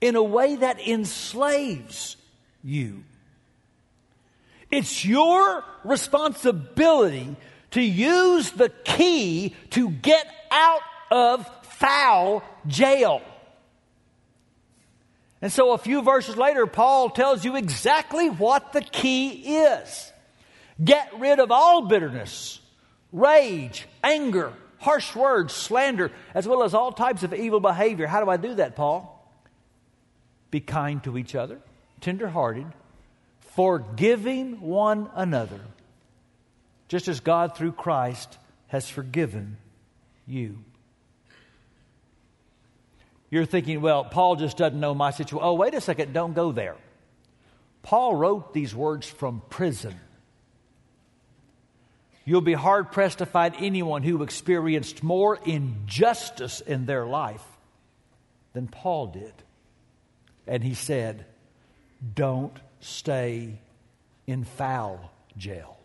in 0.00 0.16
a 0.16 0.22
way 0.22 0.56
that 0.56 0.80
enslaves 0.80 2.16
you. 2.62 3.02
It's 4.70 5.04
your 5.04 5.64
responsibility 5.84 7.36
to 7.72 7.82
use 7.82 8.50
the 8.50 8.68
key 8.84 9.54
to 9.70 9.90
get 9.90 10.26
out 10.50 10.80
of 11.10 11.48
foul 11.64 12.42
jail. 12.66 13.22
And 15.42 15.52
so 15.52 15.72
a 15.72 15.78
few 15.78 16.02
verses 16.02 16.36
later, 16.36 16.66
Paul 16.66 17.10
tells 17.10 17.44
you 17.44 17.56
exactly 17.56 18.28
what 18.28 18.72
the 18.72 18.80
key 18.80 19.58
is. 19.58 20.12
Get 20.82 21.10
rid 21.18 21.38
of 21.38 21.50
all 21.50 21.82
bitterness, 21.82 22.60
rage, 23.12 23.86
anger, 24.02 24.52
harsh 24.78 25.14
words, 25.14 25.52
slander, 25.52 26.10
as 26.34 26.48
well 26.48 26.62
as 26.62 26.74
all 26.74 26.92
types 26.92 27.22
of 27.22 27.32
evil 27.32 27.60
behavior. 27.60 28.06
How 28.06 28.22
do 28.24 28.30
I 28.30 28.36
do 28.36 28.54
that, 28.54 28.76
Paul? 28.76 29.15
Be 30.56 30.60
kind 30.60 31.04
to 31.04 31.18
each 31.18 31.34
other, 31.34 31.58
tenderhearted, 32.00 32.64
forgiving 33.40 34.62
one 34.62 35.10
another, 35.14 35.60
just 36.88 37.08
as 37.08 37.20
God 37.20 37.54
through 37.54 37.72
Christ 37.72 38.38
has 38.68 38.88
forgiven 38.88 39.58
you. 40.26 40.56
You're 43.28 43.44
thinking, 43.44 43.82
well, 43.82 44.02
Paul 44.04 44.36
just 44.36 44.56
doesn't 44.56 44.80
know 44.80 44.94
my 44.94 45.10
situation. 45.10 45.46
Oh, 45.46 45.52
wait 45.52 45.74
a 45.74 45.80
second, 45.82 46.14
don't 46.14 46.32
go 46.32 46.52
there. 46.52 46.76
Paul 47.82 48.14
wrote 48.14 48.54
these 48.54 48.74
words 48.74 49.06
from 49.06 49.42
prison. 49.50 50.00
You'll 52.24 52.40
be 52.40 52.54
hard 52.54 52.92
pressed 52.92 53.18
to 53.18 53.26
find 53.26 53.54
anyone 53.58 54.02
who 54.02 54.22
experienced 54.22 55.02
more 55.02 55.38
injustice 55.44 56.62
in 56.62 56.86
their 56.86 57.04
life 57.04 57.44
than 58.54 58.68
Paul 58.68 59.08
did. 59.08 59.34
And 60.46 60.62
he 60.62 60.74
said, 60.74 61.26
Don't 62.14 62.56
stay 62.80 63.58
in 64.26 64.44
foul 64.44 65.10
jail. 65.36 65.78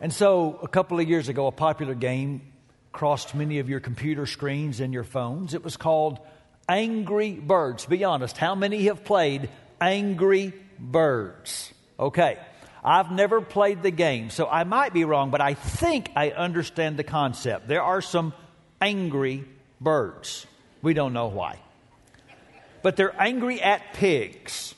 And 0.00 0.12
so, 0.12 0.58
a 0.62 0.68
couple 0.68 0.98
of 0.98 1.08
years 1.08 1.28
ago, 1.28 1.46
a 1.46 1.52
popular 1.52 1.94
game 1.94 2.42
crossed 2.90 3.34
many 3.34 3.60
of 3.60 3.68
your 3.68 3.80
computer 3.80 4.26
screens 4.26 4.80
and 4.80 4.92
your 4.92 5.04
phones. 5.04 5.54
It 5.54 5.62
was 5.62 5.76
called 5.76 6.18
Angry 6.68 7.32
Birds. 7.32 7.86
Be 7.86 8.04
honest, 8.04 8.36
how 8.36 8.54
many 8.54 8.84
have 8.84 9.04
played 9.04 9.48
Angry 9.80 10.52
Birds? 10.78 11.72
Okay. 11.98 12.38
I've 12.84 13.12
never 13.12 13.40
played 13.40 13.82
the 13.82 13.92
game, 13.92 14.30
so 14.30 14.48
I 14.48 14.64
might 14.64 14.92
be 14.92 15.04
wrong, 15.04 15.30
but 15.30 15.40
I 15.40 15.54
think 15.54 16.10
I 16.16 16.30
understand 16.30 16.96
the 16.96 17.04
concept. 17.04 17.68
There 17.68 17.82
are 17.82 18.02
some 18.02 18.32
angry 18.80 19.44
birds. 19.80 20.46
We 20.82 20.94
don't 20.94 21.12
know 21.12 21.28
why. 21.28 21.58
But 22.82 22.96
they're 22.96 23.14
angry 23.20 23.62
at 23.62 23.94
pigs 23.94 24.74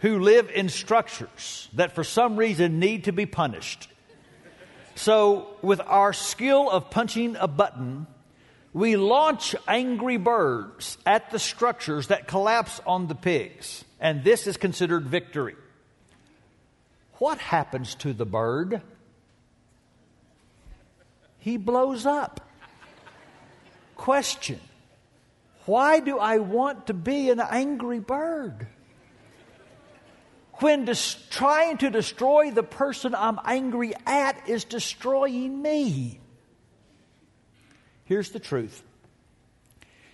who 0.00 0.18
live 0.18 0.50
in 0.50 0.70
structures 0.70 1.68
that 1.74 1.94
for 1.94 2.02
some 2.02 2.36
reason 2.36 2.78
need 2.78 3.04
to 3.04 3.12
be 3.12 3.26
punished. 3.26 3.88
So, 4.94 5.48
with 5.62 5.80
our 5.80 6.12
skill 6.12 6.68
of 6.68 6.90
punching 6.90 7.36
a 7.36 7.46
button, 7.46 8.06
we 8.72 8.96
launch 8.96 9.54
angry 9.68 10.16
birds 10.16 10.96
at 11.04 11.30
the 11.30 11.38
structures 11.38 12.08
that 12.08 12.26
collapse 12.26 12.80
on 12.86 13.08
the 13.08 13.14
pigs, 13.14 13.84
and 13.98 14.24
this 14.24 14.46
is 14.46 14.56
considered 14.56 15.06
victory. 15.06 15.56
What 17.14 17.38
happens 17.38 17.94
to 17.96 18.12
the 18.12 18.26
bird? 18.26 18.80
He 21.38 21.56
blows 21.56 22.06
up. 22.06 22.40
Question 23.96 24.60
why 25.66 26.00
do 26.00 26.18
I 26.18 26.38
want 26.38 26.86
to 26.88 26.94
be 26.94 27.30
an 27.30 27.40
angry 27.40 28.00
bird? 28.00 28.66
When 30.54 30.84
trying 31.30 31.78
to 31.78 31.90
destroy 31.90 32.50
the 32.50 32.62
person 32.62 33.14
I'm 33.14 33.38
angry 33.44 33.94
at 34.06 34.48
is 34.48 34.64
destroying 34.64 35.62
me. 35.62 36.20
Here's 38.04 38.30
the 38.30 38.40
truth 38.40 38.82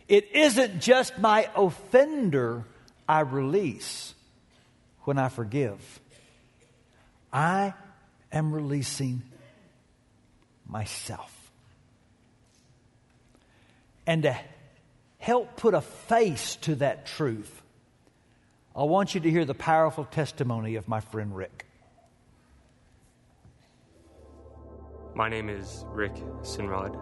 it 0.08 0.30
isn't 0.32 0.80
just 0.80 1.18
my 1.18 1.48
offender 1.56 2.64
I 3.08 3.20
release 3.20 4.14
when 5.00 5.18
I 5.18 5.28
forgive, 5.28 6.00
I 7.32 7.74
am 8.32 8.52
releasing 8.52 9.22
myself. 10.66 11.32
And 14.06 14.22
to 14.24 14.36
help 15.18 15.56
put 15.56 15.74
a 15.74 15.80
face 15.80 16.56
to 16.56 16.76
that 16.76 17.06
truth, 17.06 17.62
I 18.74 18.82
want 18.82 19.14
you 19.14 19.20
to 19.22 19.30
hear 19.30 19.44
the 19.44 19.54
powerful 19.54 20.04
testimony 20.04 20.74
of 20.76 20.86
my 20.86 21.00
friend 21.00 21.34
Rick. 21.34 21.64
My 25.14 25.30
name 25.30 25.48
is 25.48 25.84
Rick 25.88 26.14
Sinrod. 26.42 26.94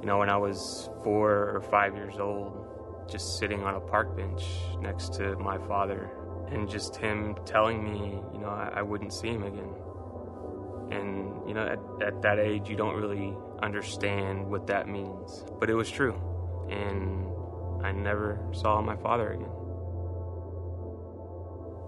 You 0.00 0.06
know, 0.06 0.18
when 0.18 0.30
I 0.30 0.38
was 0.38 0.88
four 1.04 1.50
or 1.54 1.60
five 1.60 1.94
years 1.94 2.18
old, 2.18 2.66
just 3.10 3.38
sitting 3.38 3.62
on 3.62 3.74
a 3.74 3.80
park 3.80 4.16
bench 4.16 4.42
next 4.80 5.12
to 5.14 5.36
my 5.36 5.58
father, 5.58 6.10
and 6.50 6.66
just 6.68 6.96
him 6.96 7.36
telling 7.44 7.84
me, 7.84 8.22
you 8.32 8.40
know, 8.40 8.48
I, 8.48 8.72
I 8.76 8.82
wouldn't 8.82 9.12
see 9.12 9.28
him 9.28 9.42
again. 9.42 9.74
And, 10.90 11.46
you 11.46 11.52
know, 11.52 11.66
at, 11.66 12.06
at 12.06 12.22
that 12.22 12.38
age, 12.38 12.70
you 12.70 12.76
don't 12.76 12.96
really 12.96 13.36
understand 13.62 14.48
what 14.48 14.66
that 14.68 14.88
means. 14.88 15.44
But 15.60 15.68
it 15.68 15.74
was 15.74 15.90
true. 15.90 16.18
And 16.70 17.26
I 17.82 17.92
never 17.92 18.40
saw 18.52 18.80
my 18.80 18.96
father 18.96 19.32
again. 19.32 19.50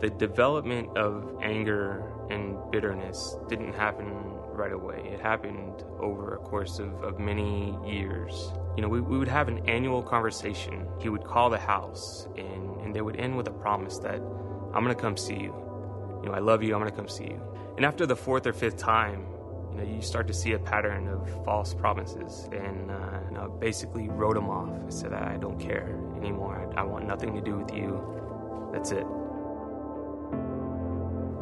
The 0.01 0.11
development 0.11 0.97
of 0.97 1.39
anger 1.43 2.11
and 2.31 2.57
bitterness 2.71 3.37
didn't 3.49 3.75
happen 3.75 4.07
right 4.53 4.73
away. 4.73 5.11
It 5.13 5.21
happened 5.21 5.85
over 5.99 6.35
a 6.35 6.39
course 6.39 6.79
of, 6.79 7.03
of 7.03 7.19
many 7.19 7.77
years. 7.87 8.53
You 8.77 8.83
know, 8.83 8.89
we, 8.89 9.01
we 9.01 9.19
would 9.19 9.29
have 9.29 9.49
an 9.49 9.69
annual 9.69 10.03
conversation. 10.03 10.87
He 11.01 11.09
would 11.09 11.25
call 11.25 11.51
the 11.51 11.59
house, 11.59 12.29
and, 12.37 12.81
and 12.81 12.95
they 12.95 13.03
would 13.03 13.17
end 13.17 13.37
with 13.37 13.49
a 13.49 13.53
promise 13.53 13.99
that 13.99 14.23
I'm 14.73 14.85
going 14.85 14.95
to 14.95 15.03
come 15.03 15.17
see 15.17 15.35
you. 15.35 15.55
You 16.23 16.29
know, 16.29 16.33
I 16.33 16.39
love 16.39 16.63
you, 16.63 16.75
I'm 16.75 16.81
going 16.81 16.91
to 16.91 16.97
come 16.97 17.09
see 17.09 17.25
you. 17.25 17.43
And 17.77 17.85
after 17.85 18.07
the 18.07 18.17
fourth 18.17 18.47
or 18.47 18.53
fifth 18.53 18.77
time, 18.77 19.27
you 19.71 19.77
know, 19.77 19.85
you 19.85 20.03
start 20.03 20.27
to 20.29 20.35
see 20.35 20.53
a 20.53 20.59
pattern 20.59 21.09
of 21.09 21.45
false 21.45 21.75
promises. 21.75 22.49
And, 22.53 22.91
uh, 22.91 23.21
I 23.41 23.49
basically 23.59 24.09
wrote 24.09 24.37
him 24.37 24.51
off. 24.51 24.69
I 24.69 24.91
said, 24.91 25.15
I 25.15 25.39
don't 25.39 25.59
care 25.59 25.99
anymore. 26.17 26.71
I, 26.77 26.83
I 26.83 26.85
want 26.85 27.07
nothing 27.07 27.35
to 27.35 27.41
do 27.41 27.57
with 27.57 27.75
you. 27.75 27.99
That's 28.71 28.93
it. 28.93 29.07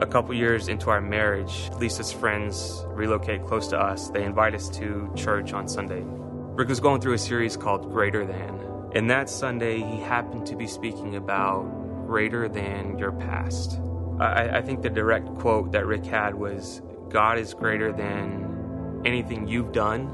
A 0.01 0.07
couple 0.07 0.33
years 0.33 0.69
into 0.69 0.91
our 0.91 1.01
marriage, 1.01 1.69
Lisa's 1.79 2.13
friends 2.13 2.85
relocate 2.91 3.45
close 3.45 3.67
to 3.69 3.79
us. 3.79 4.11
They 4.11 4.23
invite 4.23 4.55
us 4.55 4.69
to 4.79 5.11
church 5.17 5.53
on 5.53 5.67
Sunday. 5.67 6.05
Rick 6.05 6.69
was 6.69 6.79
going 6.79 7.01
through 7.01 7.15
a 7.15 7.19
series 7.19 7.57
called 7.57 7.91
Greater 7.91 8.25
Than. 8.25 8.61
And 8.95 9.11
that 9.11 9.29
Sunday, 9.29 9.79
he 9.79 10.01
happened 10.01 10.47
to 10.47 10.57
be 10.57 10.69
speaking 10.69 11.17
about 11.17 11.65
greater 12.07 12.49
than 12.49 12.97
your 12.97 13.11
past. 13.11 13.81
I, 14.21 14.59
I 14.59 14.63
think 14.63 14.83
the 14.83 14.89
direct 14.89 15.27
quote 15.35 15.73
that 15.73 15.85
Rick 15.85 16.05
had 16.07 16.35
was 16.37 16.81
God 17.11 17.39
is 17.39 17.55
greater 17.55 17.93
than 17.93 19.03
anything 19.05 19.47
you've 19.47 19.73
done 19.73 20.09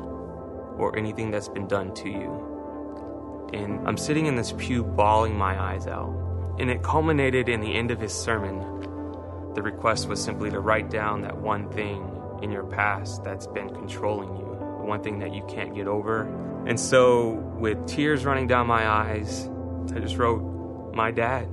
or 0.76 0.96
anything 0.96 1.30
that's 1.30 1.48
been 1.48 1.66
done 1.66 1.94
to 1.94 2.08
you. 2.08 3.50
And 3.52 3.86
I'm 3.86 3.96
sitting 3.96 4.26
in 4.26 4.36
this 4.36 4.52
pew 4.52 4.82
bawling 4.82 5.36
my 5.36 5.60
eyes 5.60 5.86
out. 5.86 6.12
And 6.58 6.70
it 6.70 6.82
culminated 6.82 7.48
in 7.48 7.60
the 7.60 7.74
end 7.74 7.90
of 7.90 8.00
his 8.00 8.12
sermon 8.12 8.74
the 9.54 9.62
request 9.62 10.08
was 10.08 10.22
simply 10.22 10.50
to 10.50 10.58
write 10.58 10.90
down 10.90 11.22
that 11.22 11.36
one 11.38 11.70
thing 11.70 12.10
in 12.42 12.50
your 12.50 12.64
past 12.64 13.22
that's 13.22 13.46
been 13.46 13.68
controlling 13.68 14.36
you, 14.36 14.56
the 14.80 14.84
one 14.84 15.00
thing 15.00 15.20
that 15.20 15.32
you 15.32 15.44
can't 15.48 15.74
get 15.74 15.86
over. 15.86 16.22
And 16.66 16.78
so, 16.78 17.34
with 17.58 17.86
tears 17.86 18.24
running 18.24 18.48
down 18.48 18.66
my 18.66 18.88
eyes, 18.88 19.48
I 19.94 20.00
just 20.00 20.16
wrote, 20.16 20.92
My 20.94 21.12
dad. 21.12 21.46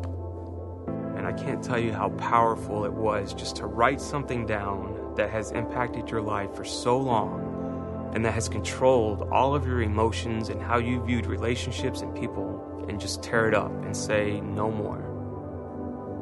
And 1.16 1.28
I 1.28 1.32
can't 1.34 1.64
tell 1.64 1.78
you 1.78 1.94
how 1.94 2.10
powerful 2.10 2.86
it 2.86 2.94
was 2.94 3.36
just 3.36 3.58
to 3.58 3.68
write 3.68 4.02
something 4.02 4.48
down 4.48 4.98
that 5.16 5.30
has 5.30 5.52
impacted 5.52 6.10
your 6.10 6.22
life 6.22 6.56
for 6.56 6.64
so 6.64 6.98
long 6.98 8.12
and 8.14 8.26
that 8.26 8.34
has 8.34 8.50
controlled 8.50 9.28
all 9.32 9.56
of 9.56 9.66
your 9.66 9.82
emotions 9.82 10.50
and 10.50 10.62
how 10.62 10.78
you 10.78 11.04
viewed 11.04 11.26
relationships 11.26 12.02
and 12.02 12.16
people 12.16 12.86
and 12.88 13.00
just 13.00 13.24
tear 13.24 13.48
it 13.48 13.54
up 13.54 13.72
and 13.84 13.96
say, 13.96 14.42
No 14.42 14.70
more. 14.70 15.08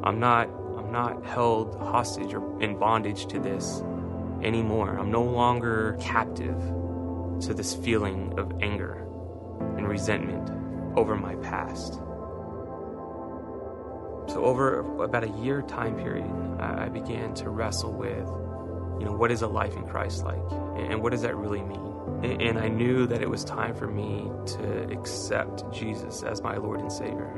I'm 0.04 0.18
not 0.20 0.48
i'm 0.78 0.92
not 0.92 1.24
held 1.24 1.76
hostage 1.76 2.32
or 2.32 2.62
in 2.62 2.78
bondage 2.78 3.26
to 3.26 3.38
this 3.38 3.82
anymore. 4.42 4.98
I'm 4.98 5.10
no 5.10 5.22
longer 5.22 5.96
captive 6.00 6.58
to 7.42 7.54
this 7.54 7.74
feeling 7.74 8.34
of 8.38 8.52
anger 8.62 9.06
and 9.76 9.88
resentment 9.88 10.50
over 10.96 11.16
my 11.16 11.34
past. 11.36 11.94
So, 14.32 14.44
over 14.44 14.80
about 15.02 15.24
a 15.24 15.28
year 15.28 15.62
time 15.62 15.96
period, 15.96 16.30
I 16.60 16.88
began 16.88 17.34
to 17.34 17.50
wrestle 17.50 17.92
with, 17.92 18.28
you 19.00 19.06
know, 19.06 19.12
what 19.12 19.32
is 19.32 19.40
a 19.40 19.46
life 19.48 19.74
in 19.76 19.86
Christ 19.88 20.24
like? 20.24 20.38
And 20.76 21.02
what 21.02 21.12
does 21.12 21.22
that 21.22 21.34
really 21.34 21.62
mean? 21.62 21.80
And 22.22 22.58
I 22.58 22.68
knew 22.68 23.06
that 23.06 23.22
it 23.22 23.30
was 23.30 23.44
time 23.44 23.74
for 23.74 23.86
me 23.86 24.30
to 24.58 24.92
accept 24.92 25.72
Jesus 25.72 26.22
as 26.22 26.42
my 26.42 26.58
Lord 26.58 26.80
and 26.80 26.92
Savior. 26.92 27.32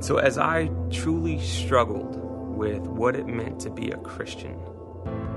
So, 0.00 0.16
as 0.16 0.38
I 0.38 0.70
truly 0.90 1.38
struggled 1.38 2.16
with 2.56 2.80
what 2.80 3.14
it 3.14 3.26
meant 3.26 3.60
to 3.60 3.70
be 3.70 3.90
a 3.90 3.98
Christian, 3.98 4.58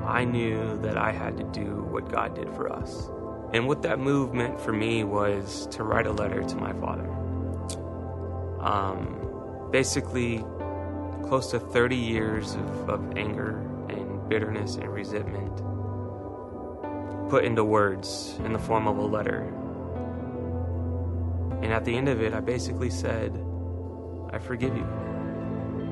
I 0.06 0.24
knew 0.24 0.80
that 0.82 0.98
I 0.98 1.12
had 1.12 1.36
to 1.38 1.44
do 1.44 1.84
what 1.84 2.10
God 2.10 2.36
did 2.36 2.50
for 2.52 2.72
us. 2.72 3.10
And 3.54 3.68
what 3.68 3.82
that 3.82 4.00
move 4.00 4.34
meant 4.34 4.62
for 4.62 4.72
me 4.72 5.04
was 5.04 5.68
to 5.72 5.84
write 5.84 6.08
a 6.08 6.12
letter 6.14 6.42
to 6.42 6.56
my 6.56 6.72
father. 6.74 7.10
Um, 8.62 9.70
basically, 9.72 10.38
close 11.28 11.52
to 11.52 11.60
30 11.60 11.98
years 11.98 12.56
of, 12.56 12.90
of 12.90 13.18
anger 13.18 13.62
bitterness 14.28 14.76
and 14.76 14.90
resentment 14.90 15.62
put 17.30 17.44
into 17.44 17.64
words 17.64 18.38
in 18.46 18.54
the 18.54 18.60
form 18.60 18.88
of 18.88 18.98
a 18.98 19.02
letter. 19.02 19.42
And 21.62 21.74
at 21.74 21.84
the 21.86 21.96
end 21.96 22.08
of 22.08 22.22
it, 22.22 22.34
I 22.34 22.40
basically 22.40 22.90
said, 22.90 23.44
I 24.32 24.38
forgive 24.38 24.76
you. 24.76 24.86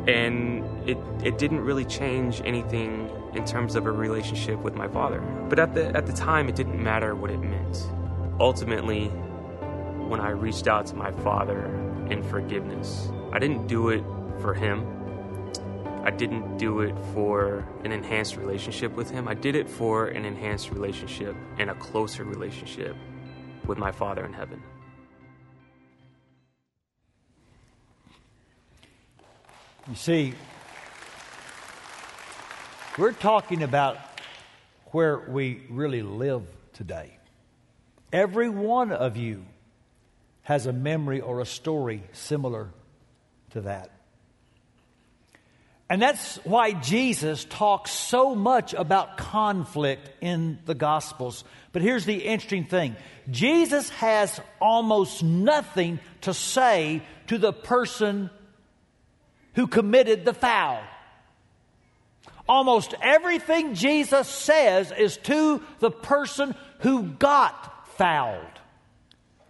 And 0.08 0.64
it, 0.88 0.98
it 1.24 1.38
didn't 1.38 1.62
really 1.62 1.86
change 1.86 2.42
anything 2.46 3.10
in 3.34 3.46
terms 3.46 3.76
of 3.76 3.86
a 3.86 3.92
relationship 3.92 4.60
with 4.60 4.76
my 4.76 4.88
father. 4.88 5.22
But 5.50 5.60
at 5.60 5.74
the, 5.74 5.96
at 5.96 6.06
the 6.06 6.14
time, 6.14 6.50
it 6.50 6.56
didn't 6.56 6.82
matter 6.82 7.16
what 7.16 7.32
it 7.32 7.40
meant. 7.40 7.90
Ultimately, 8.40 9.08
when 10.08 10.20
I 10.20 10.30
reached 10.30 10.68
out 10.68 10.86
to 10.88 10.96
my 10.96 11.12
father 11.12 11.66
in 12.10 12.22
forgiveness, 12.22 13.10
I 13.32 13.40
didn't 13.40 13.68
do 13.68 13.90
it 13.90 14.04
for 14.40 14.54
him. 14.54 14.86
I 16.06 16.12
didn't 16.12 16.58
do 16.58 16.82
it 16.82 16.94
for 17.14 17.66
an 17.86 17.94
enhanced 17.94 18.36
relationship 18.36 18.92
with 18.94 19.10
him. 19.10 19.26
I 19.26 19.34
did 19.34 19.56
it 19.56 19.70
for 19.70 20.08
an 20.08 20.26
enhanced 20.26 20.70
relationship 20.72 21.34
and 21.58 21.70
a 21.70 21.76
closer 21.76 22.26
relationship 22.26 22.98
with 23.66 23.78
my 23.78 23.92
Father 23.92 24.26
in 24.26 24.34
heaven. 24.34 24.62
You 29.88 29.96
see, 29.96 30.34
we're 32.98 33.14
talking 33.14 33.64
about 33.64 33.98
where 34.88 35.20
we 35.20 35.62
really 35.70 36.02
live 36.02 36.44
today. 36.74 37.18
Every 38.12 38.50
one 38.50 38.92
of 38.92 39.16
you 39.16 39.46
has 40.42 40.66
a 40.66 40.74
memory 40.74 41.22
or 41.22 41.40
a 41.40 41.46
story 41.46 42.04
similar 42.12 42.70
to 43.52 43.62
that. 43.62 43.90
And 45.94 46.02
that's 46.02 46.38
why 46.38 46.72
Jesus 46.72 47.46
talks 47.46 47.92
so 47.92 48.34
much 48.34 48.74
about 48.74 49.16
conflict 49.16 50.10
in 50.22 50.58
the 50.66 50.74
Gospels. 50.74 51.44
But 51.72 51.84
here's 51.84 52.04
the 52.04 52.16
interesting 52.16 52.66
thing 52.66 52.96
Jesus 53.30 53.92
has 53.92 54.42
almost 54.60 55.22
nothing 55.22 56.00
to 56.22 56.34
say 56.34 57.04
to 57.28 57.38
the 57.38 57.54
person 57.54 58.32
who 59.54 59.68
committed 59.68 60.26
the 60.26 60.34
foul. 60.34 60.82
Almost 62.50 62.96
everything 63.00 63.76
Jesus 63.76 64.28
says 64.28 64.92
is 64.92 65.18
to 65.18 65.62
the 65.78 65.92
person 65.92 66.56
who 66.80 67.04
got 67.04 67.88
fouled. 67.98 68.40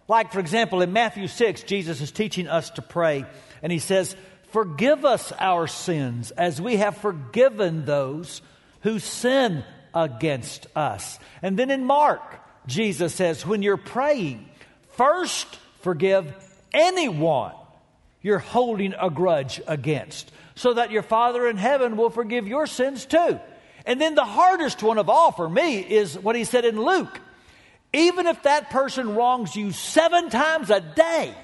Like, 0.08 0.30
for 0.30 0.40
example, 0.40 0.82
in 0.82 0.92
Matthew 0.92 1.26
6, 1.26 1.62
Jesus 1.62 2.02
is 2.02 2.12
teaching 2.12 2.48
us 2.48 2.68
to 2.72 2.82
pray, 2.82 3.24
and 3.62 3.72
he 3.72 3.78
says, 3.78 4.14
Forgive 4.54 5.04
us 5.04 5.32
our 5.40 5.66
sins 5.66 6.30
as 6.30 6.60
we 6.60 6.76
have 6.76 6.98
forgiven 6.98 7.84
those 7.86 8.40
who 8.82 9.00
sin 9.00 9.64
against 9.92 10.68
us. 10.76 11.18
And 11.42 11.58
then 11.58 11.72
in 11.72 11.84
Mark, 11.84 12.22
Jesus 12.68 13.12
says, 13.16 13.44
When 13.44 13.64
you're 13.64 13.76
praying, 13.76 14.48
first 14.90 15.48
forgive 15.80 16.32
anyone 16.72 17.54
you're 18.22 18.38
holding 18.38 18.94
a 18.94 19.10
grudge 19.10 19.60
against, 19.66 20.30
so 20.54 20.74
that 20.74 20.92
your 20.92 21.02
Father 21.02 21.48
in 21.48 21.56
heaven 21.56 21.96
will 21.96 22.10
forgive 22.10 22.46
your 22.46 22.68
sins 22.68 23.06
too. 23.06 23.40
And 23.84 24.00
then 24.00 24.14
the 24.14 24.24
hardest 24.24 24.84
one 24.84 24.98
of 24.98 25.10
all 25.10 25.32
for 25.32 25.48
me 25.48 25.80
is 25.80 26.16
what 26.16 26.36
he 26.36 26.44
said 26.44 26.64
in 26.64 26.80
Luke. 26.80 27.20
Even 27.92 28.28
if 28.28 28.44
that 28.44 28.70
person 28.70 29.16
wrongs 29.16 29.56
you 29.56 29.72
seven 29.72 30.30
times 30.30 30.70
a 30.70 30.80
day, 30.80 31.34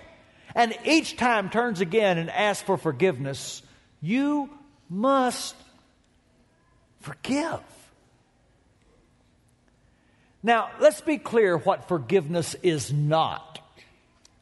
and 0.54 0.76
each 0.84 1.16
time 1.16 1.50
turns 1.50 1.80
again 1.80 2.18
and 2.18 2.30
asks 2.30 2.62
for 2.62 2.76
forgiveness, 2.76 3.62
you 4.00 4.50
must 4.88 5.54
forgive. 7.00 7.60
Now, 10.42 10.70
let's 10.80 11.00
be 11.00 11.18
clear 11.18 11.56
what 11.56 11.88
forgiveness 11.88 12.54
is 12.62 12.92
not. 12.92 13.60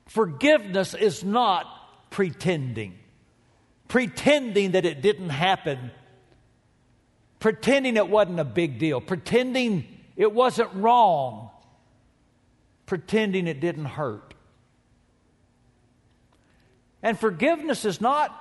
Forgiveness 0.07 0.95
is 0.95 1.25
not 1.25 1.67
pretending. 2.11 2.99
Pretending 3.89 4.73
that 4.73 4.85
it 4.85 5.03
didn't 5.03 5.31
happen. 5.31 5.91
Pretending 7.41 7.97
it 7.97 8.09
wasn't 8.09 8.39
a 8.39 8.45
big 8.45 8.79
deal. 8.79 9.01
Pretending 9.01 9.87
It 10.17 10.33
wasn't 10.33 10.73
wrong 10.75 11.51
pretending 12.89 13.47
it 13.47 13.61
didn't 13.61 13.85
hurt. 13.85 14.35
And 17.03 17.19
forgiveness 17.19 17.85
is 17.85 18.01
not 18.01 18.35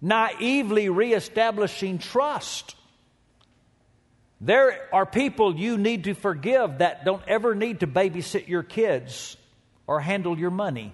naively 0.00 0.88
reestablishing 0.88 1.98
trust. 1.98 2.74
There 4.40 4.88
are 4.92 5.06
people 5.06 5.56
you 5.56 5.78
need 5.78 6.04
to 6.04 6.14
forgive 6.14 6.78
that 6.78 7.04
don't 7.04 7.22
ever 7.26 7.54
need 7.54 7.80
to 7.80 7.86
babysit 7.86 8.48
your 8.48 8.62
kids 8.62 9.36
or 9.86 10.00
handle 10.00 10.38
your 10.38 10.50
money. 10.50 10.92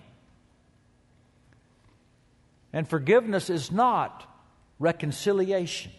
And 2.73 2.89
forgiveness 2.89 3.51
is 3.51 3.73
not 3.73 4.25
reconciliation. 4.79 5.93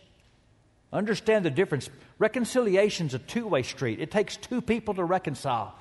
Understand 0.91 1.45
the 1.45 1.51
difference. 1.51 1.89
Reconciliation 2.17 3.08
is 3.08 3.13
a 3.13 3.19
two 3.19 3.47
way 3.47 3.63
street, 3.63 3.99
it 3.99 4.12
takes 4.12 4.38
two 4.38 4.62
people 4.62 4.93
to 4.93 5.03
reconcile, 5.03 5.75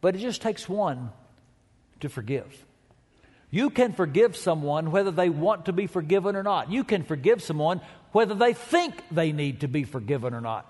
but 0.00 0.14
it 0.14 0.18
just 0.18 0.42
takes 0.42 0.68
one 0.68 1.10
to 2.00 2.08
forgive. 2.08 2.65
You 3.50 3.70
can 3.70 3.92
forgive 3.92 4.36
someone 4.36 4.90
whether 4.90 5.10
they 5.10 5.28
want 5.28 5.66
to 5.66 5.72
be 5.72 5.86
forgiven 5.86 6.36
or 6.36 6.42
not. 6.42 6.70
You 6.70 6.84
can 6.84 7.04
forgive 7.04 7.42
someone 7.42 7.80
whether 8.12 8.34
they 8.34 8.52
think 8.52 8.94
they 9.10 9.32
need 9.32 9.60
to 9.60 9.68
be 9.68 9.84
forgiven 9.84 10.34
or 10.34 10.40
not. 10.40 10.66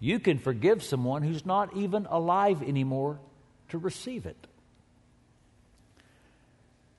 You 0.00 0.20
can 0.20 0.38
forgive 0.38 0.82
someone 0.82 1.22
who's 1.22 1.46
not 1.46 1.76
even 1.76 2.06
alive 2.06 2.62
anymore 2.62 3.18
to 3.70 3.78
receive 3.78 4.26
it. 4.26 4.46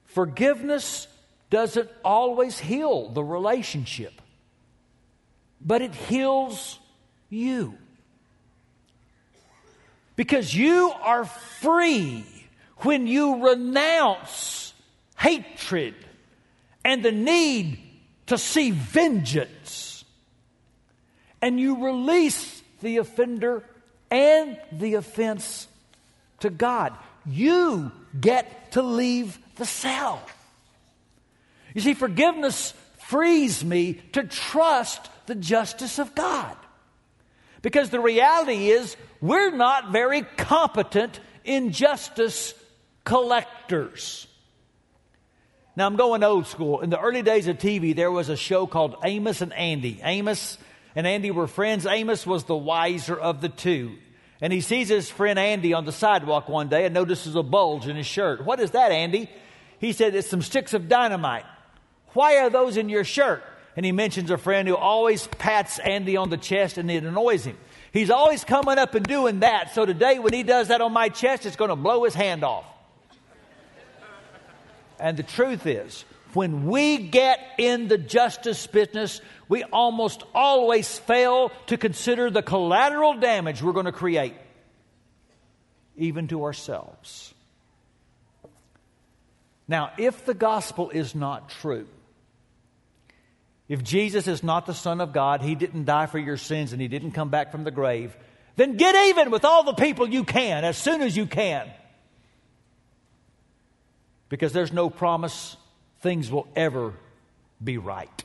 Forgiveness 0.05 1.07
doesn't 1.49 1.89
always 2.03 2.57
heal 2.57 3.09
the 3.09 3.23
relationship, 3.23 4.21
but 5.61 5.81
it 5.81 5.93
heals 5.93 6.79
you. 7.29 7.77
Because 10.15 10.55
you 10.55 10.91
are 11.03 11.25
free 11.25 12.25
when 12.77 13.07
you 13.07 13.45
renounce 13.45 14.73
hatred 15.15 15.95
and 16.83 17.03
the 17.03 17.11
need 17.11 17.79
to 18.27 18.37
see 18.37 18.71
vengeance, 18.71 20.03
and 21.41 21.59
you 21.59 21.85
release 21.85 22.63
the 22.81 22.97
offender 22.97 23.63
and 24.09 24.59
the 24.71 24.95
offense 24.95 25.67
to 26.39 26.49
God. 26.49 26.93
You 27.25 27.91
get 28.19 28.71
to 28.73 28.81
leave 28.81 29.37
the 29.55 29.65
cell. 29.65 30.21
You 31.73 31.81
see, 31.81 31.93
forgiveness 31.93 32.73
frees 33.07 33.63
me 33.63 33.93
to 34.13 34.23
trust 34.23 35.09
the 35.25 35.35
justice 35.35 35.99
of 35.99 36.15
God. 36.15 36.55
Because 37.61 37.89
the 37.89 37.99
reality 37.99 38.69
is, 38.69 38.95
we're 39.21 39.51
not 39.51 39.91
very 39.91 40.21
competent 40.21 41.19
injustice 41.43 42.53
collectors. 43.03 44.27
Now, 45.77 45.87
I'm 45.87 45.97
going 45.97 46.23
old 46.23 46.47
school. 46.47 46.79
In 46.79 46.89
the 46.89 46.99
early 46.99 47.21
days 47.21 47.47
of 47.47 47.57
TV, 47.57 47.93
there 47.93 48.11
was 48.11 48.29
a 48.29 48.37
show 48.37 48.65
called 48.65 48.95
Amos 49.03 49.41
and 49.41 49.51
Andy. 49.51 49.99
Amos 50.01 50.57
and 50.95 51.05
Andy 51.05 51.31
were 51.31 51.47
friends. 51.47 51.85
Amos 51.85 52.25
was 52.25 52.45
the 52.45 52.55
wiser 52.55 53.15
of 53.15 53.41
the 53.41 53.49
two. 53.49 53.97
And 54.39 54.53
he 54.53 54.61
sees 54.61 54.87
his 54.87 55.09
friend 55.09 55.37
Andy 55.37 55.73
on 55.73 55.83
the 55.83 55.91
sidewalk 55.91 56.47
one 56.47 56.69
day 56.69 56.85
and 56.85 56.93
notices 56.93 57.35
a 57.35 57.43
bulge 57.43 57.87
in 57.87 57.97
his 57.97 58.05
shirt. 58.05 58.45
What 58.45 58.61
is 58.61 58.71
that, 58.71 58.93
Andy? 58.93 59.29
He 59.79 59.91
said, 59.91 60.15
It's 60.15 60.29
some 60.29 60.41
sticks 60.41 60.73
of 60.73 60.87
dynamite. 60.87 61.45
Why 62.13 62.37
are 62.37 62.49
those 62.49 62.77
in 62.77 62.87
your 62.87 63.03
shirt? 63.03 63.43
And 63.75 63.85
he 63.85 63.91
mentions 63.91 64.31
a 64.31 64.37
friend 64.37 64.69
who 64.69 64.77
always 64.77 65.27
pats 65.27 65.79
Andy 65.79 66.15
on 66.15 66.29
the 66.29 66.37
chest 66.37 66.77
and 66.77 66.89
it 66.89 67.03
annoys 67.03 67.43
him. 67.43 67.57
He's 67.91 68.09
always 68.09 68.45
coming 68.45 68.77
up 68.77 68.95
and 68.95 69.05
doing 69.05 69.41
that. 69.41 69.73
So 69.73 69.85
today, 69.85 70.19
when 70.19 70.31
he 70.31 70.43
does 70.43 70.69
that 70.69 70.79
on 70.79 70.93
my 70.93 71.09
chest, 71.09 71.45
it's 71.45 71.57
going 71.57 71.69
to 71.69 71.75
blow 71.75 72.05
his 72.05 72.13
hand 72.13 72.45
off. 72.45 72.65
And 74.99 75.17
the 75.17 75.23
truth 75.23 75.65
is, 75.65 76.05
when 76.33 76.65
we 76.67 76.97
get 76.97 77.39
in 77.57 77.87
the 77.87 77.97
justice 77.97 78.67
business, 78.67 79.21
we 79.47 79.63
almost 79.63 80.23
always 80.33 80.97
fail 80.97 81.51
to 81.67 81.77
consider 81.77 82.29
the 82.29 82.41
collateral 82.41 83.13
damage 83.15 83.61
we're 83.61 83.71
going 83.73 83.85
to 83.85 83.91
create, 83.91 84.35
even 85.95 86.27
to 86.27 86.43
ourselves. 86.43 87.33
Now, 89.67 89.91
if 89.97 90.25
the 90.25 90.33
gospel 90.33 90.89
is 90.89 91.15
not 91.15 91.49
true, 91.49 91.87
if 93.67 93.83
Jesus 93.83 94.27
is 94.27 94.43
not 94.43 94.65
the 94.65 94.73
Son 94.73 95.01
of 95.01 95.11
God, 95.11 95.41
He 95.41 95.55
didn't 95.55 95.85
die 95.85 96.05
for 96.05 96.19
your 96.19 96.37
sins, 96.37 96.71
and 96.71 96.81
He 96.81 96.87
didn't 96.87 97.11
come 97.11 97.29
back 97.29 97.51
from 97.51 97.63
the 97.63 97.71
grave, 97.71 98.15
then 98.57 98.77
get 98.77 98.95
even 99.07 99.31
with 99.31 99.43
all 99.43 99.63
the 99.63 99.73
people 99.73 100.07
you 100.07 100.23
can 100.23 100.63
as 100.63 100.77
soon 100.77 101.01
as 101.01 101.17
you 101.17 101.25
can. 101.25 101.67
Because 104.29 104.53
there's 104.53 104.73
no 104.73 104.89
promise 104.89 105.57
things 106.01 106.31
will 106.31 106.47
ever 106.55 106.93
be 107.63 107.77
right. 107.77 108.23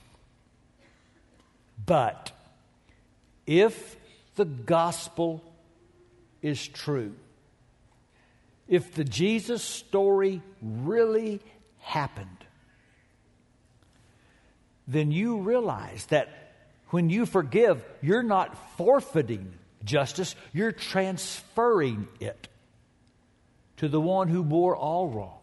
But 1.84 2.32
if 3.46 3.96
the 4.36 4.44
gospel 4.44 5.42
is 6.42 6.66
true, 6.66 7.14
if 8.68 8.94
the 8.94 9.04
Jesus 9.04 9.62
story 9.62 10.42
really 10.62 11.40
happened, 11.78 12.28
then 14.86 15.10
you 15.10 15.38
realize 15.38 16.06
that 16.06 16.28
when 16.88 17.10
you 17.10 17.26
forgive, 17.26 17.84
you're 18.02 18.22
not 18.22 18.76
forfeiting 18.76 19.52
justice, 19.84 20.34
you're 20.52 20.72
transferring 20.72 22.08
it 22.18 22.48
to 23.78 23.88
the 23.88 24.00
one 24.00 24.28
who 24.28 24.42
bore 24.42 24.76
all 24.76 25.08
wrongs. 25.08 25.39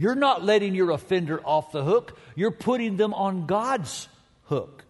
You're 0.00 0.14
not 0.14 0.42
letting 0.42 0.74
your 0.74 0.92
offender 0.92 1.42
off 1.44 1.72
the 1.72 1.84
hook, 1.84 2.16
you're 2.34 2.50
putting 2.50 2.96
them 2.96 3.12
on 3.12 3.44
God's 3.44 4.08
hook. 4.44 4.86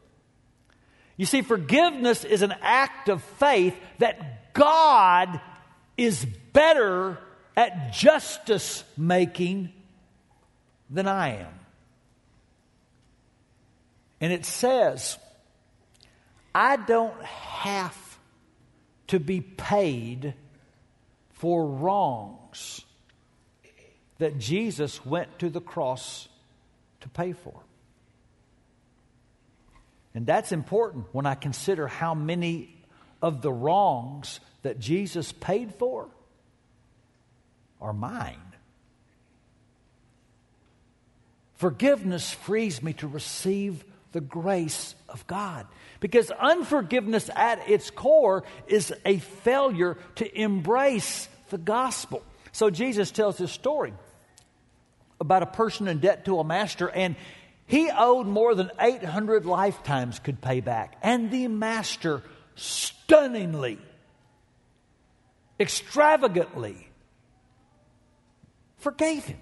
You 1.16 1.26
see, 1.26 1.42
forgiveness 1.42 2.24
is 2.24 2.42
an 2.42 2.54
act 2.62 3.08
of 3.08 3.20
faith 3.20 3.76
that 3.98 4.54
God 4.54 5.40
is 5.96 6.24
better 6.52 7.18
at 7.56 7.92
justice 7.92 8.84
making 8.96 9.72
than 10.88 11.08
I 11.08 11.38
am. 11.38 11.58
And 14.20 14.32
it 14.32 14.44
says, 14.44 15.18
I 16.54 16.76
don't 16.76 17.20
have 17.24 18.18
to 19.08 19.18
be 19.18 19.40
paid 19.40 20.34
for 21.32 21.66
wrongs 21.66 22.82
that 24.20 24.38
Jesus 24.38 25.04
went 25.04 25.38
to 25.40 25.50
the 25.50 25.60
cross 25.60 26.28
to 27.00 27.08
pay 27.08 27.32
for. 27.32 27.54
And 30.14 30.26
that's 30.26 30.52
important 30.52 31.06
when 31.12 31.26
I 31.26 31.34
consider 31.34 31.86
how 31.86 32.14
many 32.14 32.76
of 33.22 33.42
the 33.42 33.52
wrongs 33.52 34.40
that 34.62 34.78
Jesus 34.78 35.32
paid 35.32 35.74
for 35.74 36.08
are 37.80 37.92
mine. 37.92 38.36
Forgiveness 41.54 42.32
frees 42.32 42.82
me 42.82 42.92
to 42.94 43.08
receive 43.08 43.84
the 44.12 44.20
grace 44.20 44.94
of 45.08 45.26
God. 45.26 45.66
Because 46.00 46.30
unforgiveness 46.30 47.30
at 47.34 47.70
its 47.70 47.90
core 47.90 48.44
is 48.66 48.92
a 49.04 49.18
failure 49.18 49.96
to 50.16 50.40
embrace 50.40 51.28
the 51.48 51.58
gospel. 51.58 52.22
So 52.52 52.68
Jesus 52.68 53.10
tells 53.10 53.38
this 53.38 53.52
story 53.52 53.92
about 55.20 55.42
a 55.42 55.46
person 55.46 55.86
in 55.86 55.98
debt 55.98 56.24
to 56.24 56.38
a 56.38 56.44
master, 56.44 56.88
and 56.88 57.16
he 57.66 57.90
owed 57.90 58.26
more 58.26 58.54
than 58.54 58.70
800 58.80 59.46
lifetimes 59.46 60.18
could 60.18 60.40
pay 60.40 60.60
back. 60.60 60.96
And 61.02 61.30
the 61.30 61.46
master 61.46 62.22
stunningly, 62.56 63.78
extravagantly 65.58 66.88
forgave 68.78 69.24
him. 69.24 69.38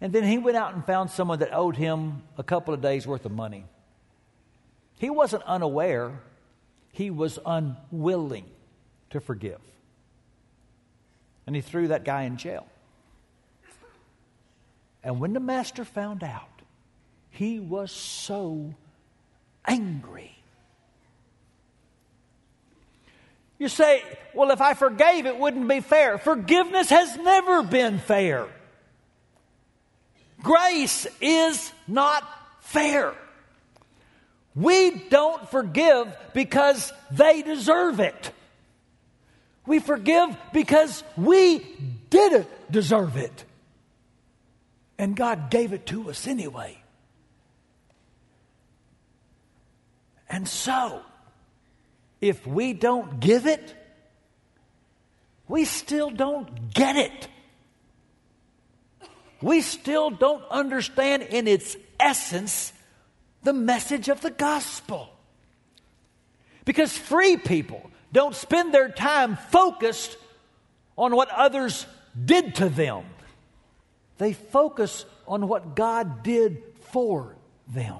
And 0.00 0.12
then 0.12 0.24
he 0.24 0.38
went 0.38 0.56
out 0.56 0.74
and 0.74 0.84
found 0.84 1.10
someone 1.10 1.38
that 1.38 1.54
owed 1.54 1.76
him 1.76 2.22
a 2.36 2.42
couple 2.42 2.74
of 2.74 2.80
days' 2.80 3.06
worth 3.06 3.24
of 3.24 3.32
money. 3.32 3.64
He 4.98 5.10
wasn't 5.10 5.42
unaware, 5.44 6.20
he 6.92 7.10
was 7.10 7.38
unwilling 7.44 8.46
to 9.10 9.20
forgive. 9.20 9.60
And 11.46 11.54
he 11.54 11.62
threw 11.62 11.88
that 11.88 12.04
guy 12.04 12.22
in 12.22 12.38
jail. 12.38 12.66
And 15.06 15.20
when 15.20 15.34
the 15.34 15.40
master 15.40 15.84
found 15.84 16.24
out, 16.24 16.62
he 17.30 17.60
was 17.60 17.92
so 17.92 18.74
angry. 19.64 20.36
You 23.56 23.68
say, 23.68 24.02
well, 24.34 24.50
if 24.50 24.60
I 24.60 24.74
forgave, 24.74 25.26
it 25.26 25.38
wouldn't 25.38 25.68
be 25.68 25.78
fair. 25.78 26.18
Forgiveness 26.18 26.90
has 26.90 27.16
never 27.18 27.62
been 27.62 28.00
fair. 28.00 28.48
Grace 30.42 31.06
is 31.20 31.72
not 31.86 32.24
fair. 32.62 33.14
We 34.56 34.90
don't 34.90 35.48
forgive 35.50 36.16
because 36.34 36.92
they 37.12 37.42
deserve 37.42 38.00
it. 38.00 38.32
We 39.66 39.78
forgive 39.78 40.36
because 40.52 41.04
we 41.16 41.64
didn't 42.10 42.48
deserve 42.72 43.16
it. 43.16 43.45
And 44.98 45.14
God 45.14 45.50
gave 45.50 45.72
it 45.72 45.86
to 45.86 46.08
us 46.10 46.26
anyway. 46.26 46.78
And 50.28 50.48
so, 50.48 51.02
if 52.20 52.46
we 52.46 52.72
don't 52.72 53.20
give 53.20 53.46
it, 53.46 53.74
we 55.48 55.64
still 55.64 56.10
don't 56.10 56.72
get 56.72 56.96
it. 56.96 57.28
We 59.40 59.60
still 59.60 60.10
don't 60.10 60.42
understand 60.50 61.22
in 61.22 61.46
its 61.46 61.76
essence 62.00 62.72
the 63.42 63.52
message 63.52 64.08
of 64.08 64.20
the 64.22 64.30
gospel. 64.30 65.10
Because 66.64 66.96
free 66.96 67.36
people 67.36 67.90
don't 68.12 68.34
spend 68.34 68.74
their 68.74 68.88
time 68.88 69.36
focused 69.36 70.16
on 70.98 71.14
what 71.14 71.30
others 71.30 71.86
did 72.24 72.56
to 72.56 72.68
them, 72.68 73.04
they 74.18 74.32
focus 74.32 75.04
on 75.26 75.48
what 75.48 75.76
God 75.76 76.22
did 76.22 76.62
for 76.90 77.36
them. 77.68 77.98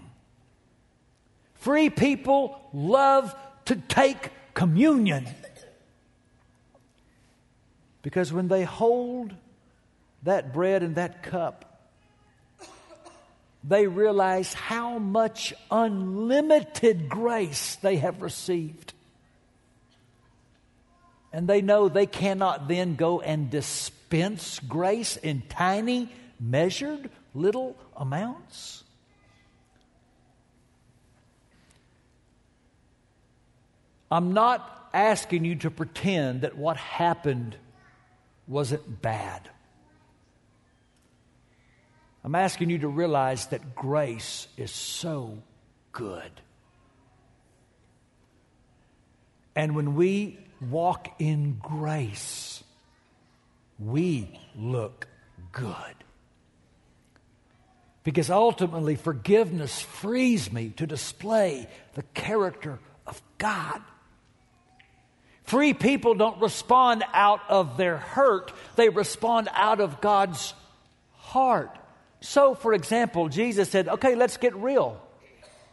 Free 1.55 1.91
people 1.91 2.61
love 2.73 3.35
to 3.67 3.77
take 3.77 4.31
communion. 4.55 5.27
Because 8.03 8.33
when 8.33 8.49
they 8.49 8.63
hold 8.63 9.35
that 10.23 10.53
bread 10.53 10.83
and 10.83 10.95
that 10.95 11.23
cup, 11.23 11.65
they 13.65 13.89
realize 13.89 14.55
how 14.55 14.99
much 14.99 15.53
unlimited 15.73 17.09
grace 17.09 17.77
they 17.77 17.97
have 17.97 18.23
received. 18.23 18.93
And 21.33 21.49
they 21.49 21.63
know 21.63 21.89
they 21.89 22.07
cannot 22.07 22.69
then 22.69 22.95
go 22.95 23.21
and 23.21 23.51
dispense 24.09 24.61
grace 24.61 25.17
in 25.17 25.43
tiny, 25.49 26.09
measured 26.39 27.11
little 27.35 27.77
amounts. 27.97 28.85
I'm 34.11 34.33
not 34.33 34.89
asking 34.95 35.45
you 35.45 35.57
to 35.57 35.71
pretend 35.71 36.43
that 36.43 36.57
what 36.57 36.77
happened 36.77 37.57
wasn't 38.47 39.03
bad. 39.03 39.51
I'm 42.23 42.35
asking 42.35 42.71
you 42.71 42.79
to 42.79 42.89
realize 42.89 43.47
that 43.47 43.75
grace 43.75 44.47
is 44.57 44.71
so 44.71 45.39
good. 45.93 46.31
And 49.57 49.75
when 49.75 49.97
we 49.97 50.39
walk 50.61 51.09
in 51.19 51.59
grace, 51.61 52.63
we 53.79 54.39
look 54.55 55.07
good. 55.53 55.95
Because 58.05 58.31
ultimately, 58.31 58.95
forgiveness 58.95 59.81
frees 59.81 60.53
me 60.53 60.71
to 60.77 60.87
display 60.87 61.69
the 61.95 62.05
character 62.15 62.79
of 63.07 63.21
God. 63.39 63.83
Free 65.43 65.75
people 65.75 66.15
don't 66.15 66.41
respond 66.41 67.05
out 67.13 67.41
of 67.49 67.77
their 67.77 67.97
hurt, 67.97 68.53
they 68.77 68.89
respond 68.89 69.49
out 69.53 69.81
of 69.81 70.01
God's 70.01 70.55
heart. 71.15 71.77
So, 72.21 72.55
for 72.55 72.73
example, 72.73 73.29
Jesus 73.29 73.71
said, 73.71 73.89
okay, 73.89 74.15
let's 74.15 74.37
get 74.37 74.55
real. 74.57 75.01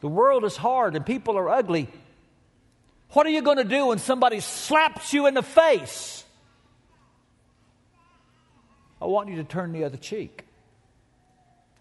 The 0.01 0.07
world 0.07 0.43
is 0.43 0.57
hard 0.57 0.95
and 0.95 1.05
people 1.05 1.37
are 1.37 1.49
ugly. 1.49 1.87
What 3.11 3.25
are 3.25 3.29
you 3.29 3.41
going 3.41 3.57
to 3.57 3.63
do 3.63 3.87
when 3.87 3.99
somebody 3.99 4.39
slaps 4.39 5.13
you 5.13 5.27
in 5.27 5.33
the 5.33 5.43
face? 5.43 6.23
I 9.03 9.07
want 9.07 9.27
you 9.27 9.35
to 9.35 9.43
turn 9.43 9.73
the 9.73 9.83
other 9.83 9.97
cheek. 9.97 10.45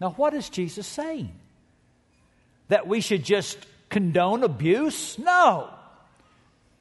Now, 0.01 0.09
what 0.11 0.33
is 0.33 0.49
Jesus 0.49 0.85
saying? 0.85 1.31
That 2.67 2.85
we 2.85 2.99
should 2.99 3.23
just 3.23 3.57
condone 3.87 4.43
abuse? 4.43 5.17
No. 5.17 5.69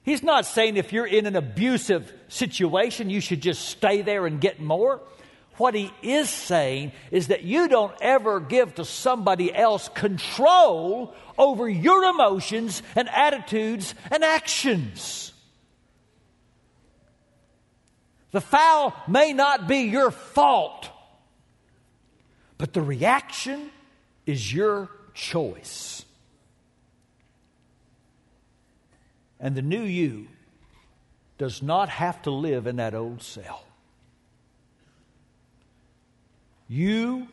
He's 0.02 0.24
not 0.24 0.44
saying 0.44 0.76
if 0.76 0.92
you're 0.92 1.06
in 1.06 1.26
an 1.26 1.36
abusive 1.36 2.12
situation, 2.26 3.08
you 3.08 3.20
should 3.20 3.40
just 3.40 3.68
stay 3.68 4.02
there 4.02 4.26
and 4.26 4.40
get 4.40 4.58
more. 4.58 5.00
What 5.58 5.76
he 5.76 5.92
is 6.02 6.28
saying 6.28 6.90
is 7.12 7.28
that 7.28 7.44
you 7.44 7.68
don't 7.68 7.94
ever 8.00 8.40
give 8.40 8.74
to 8.76 8.84
somebody 8.84 9.54
else 9.54 9.88
control 9.90 11.14
over 11.38 11.68
your 11.68 12.02
emotions 12.02 12.82
and 12.96 13.08
attitudes 13.08 13.94
and 14.10 14.24
actions. 14.24 15.31
The 18.32 18.40
foul 18.40 18.94
may 19.06 19.32
not 19.34 19.68
be 19.68 19.80
your 19.80 20.10
fault, 20.10 20.88
but 22.58 22.72
the 22.72 22.80
reaction 22.80 23.70
is 24.26 24.52
your 24.52 24.90
choice. 25.14 26.04
And 29.38 29.54
the 29.54 29.62
new 29.62 29.82
you 29.82 30.28
does 31.36 31.62
not 31.62 31.88
have 31.90 32.22
to 32.22 32.30
live 32.30 32.66
in 32.66 32.76
that 32.76 32.94
old 32.94 33.22
cell. 33.22 33.64
You 36.68 37.28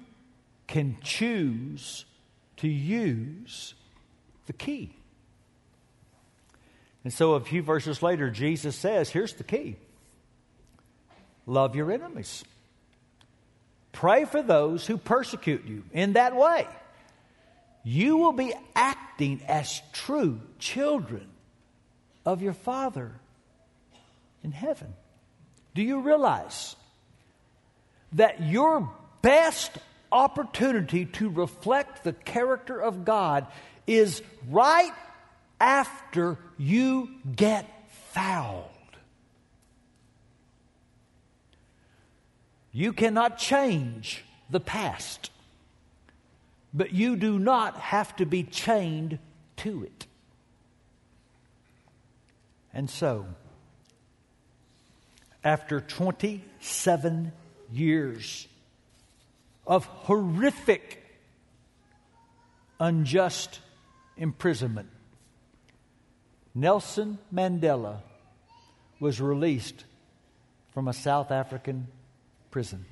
can 0.68 0.98
choose 1.02 2.04
to 2.58 2.68
use 2.68 3.74
the 4.48 4.54
key. 4.54 4.94
And 7.06 7.14
so, 7.14 7.36
a 7.36 7.40
few 7.40 7.62
verses 7.62 8.04
later, 8.04 8.30
Jesus 8.30 8.76
says, 8.76 9.10
Here's 9.10 9.34
the 9.34 9.46
key 9.46 9.78
love 11.50 11.76
your 11.76 11.92
enemies, 11.92 12.44
pray 13.92 14.26
for 14.26 14.42
those 14.42 14.86
who 14.86 14.98
persecute 14.98 15.66
you. 15.66 15.84
In 15.92 16.14
that 16.14 16.36
way, 16.36 16.68
you 17.84 18.18
will 18.18 18.34
be 18.34 18.54
acting 18.76 19.42
as 19.48 19.82
true 19.94 20.40
children 20.60 21.28
of 22.26 22.42
your 22.42 22.54
Father 22.54 23.12
in 24.44 24.52
heaven. 24.52 24.94
Do 25.74 25.82
you 25.82 26.02
realize 26.02 26.76
that 28.14 28.42
your 28.42 28.90
best 29.22 29.72
opportunity 30.12 31.06
to 31.06 31.30
reflect 31.30 32.04
the 32.04 32.14
character 32.14 32.80
of 32.80 33.06
God 33.06 33.48
is 33.86 34.22
right 34.50 34.94
after 35.60 36.38
you 36.58 37.10
get 37.36 37.66
fouled. 38.12 38.66
You 42.72 42.94
cannot 42.94 43.38
change 43.38 44.24
the 44.50 44.60
past, 44.60 45.32
but 46.74 46.94
you 46.94 47.16
do 47.16 47.40
not 47.40 47.78
have 47.78 48.16
to 48.18 48.26
be 48.26 48.44
chained 48.44 49.20
to 49.58 49.84
it. 49.84 50.06
And 52.74 52.90
so, 52.90 53.26
after 55.44 55.82
27 55.82 57.32
years 57.72 58.48
of 59.66 59.86
horrific, 59.86 61.04
unjust 62.80 63.60
imprisonment. 64.18 64.90
Nelson 66.54 67.18
Mandela 67.34 68.02
was 69.00 69.22
released 69.22 69.86
from 70.74 70.88
a 70.88 70.94
South 70.94 71.32
African 71.32 71.88
prison. 72.52 72.86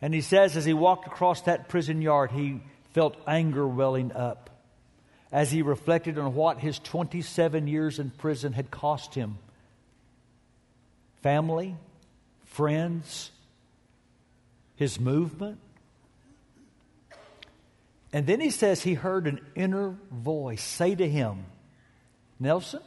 And 0.00 0.12
he 0.12 0.20
says, 0.20 0.56
as 0.56 0.64
he 0.64 0.74
walked 0.74 1.06
across 1.06 1.42
that 1.42 1.68
prison 1.68 2.02
yard, 2.02 2.30
he 2.30 2.60
felt 2.92 3.16
anger 3.26 3.66
welling 3.66 4.12
up 4.12 4.50
as 5.32 5.50
he 5.50 5.62
reflected 5.62 6.18
on 6.18 6.34
what 6.34 6.60
his 6.60 6.78
27 6.78 7.66
years 7.66 7.98
in 7.98 8.10
prison 8.10 8.52
had 8.52 8.70
cost 8.70 9.14
him 9.14 9.38
family, 11.22 11.74
friends, 12.44 13.30
his 14.76 15.00
movement. 15.00 15.58
And 18.12 18.26
then 18.26 18.40
he 18.40 18.50
says 18.50 18.82
he 18.82 18.92
heard 18.92 19.26
an 19.26 19.40
inner 19.54 19.96
voice 20.12 20.62
say 20.62 20.94
to 20.94 21.08
him, 21.08 21.46
Nelson, 22.38 22.82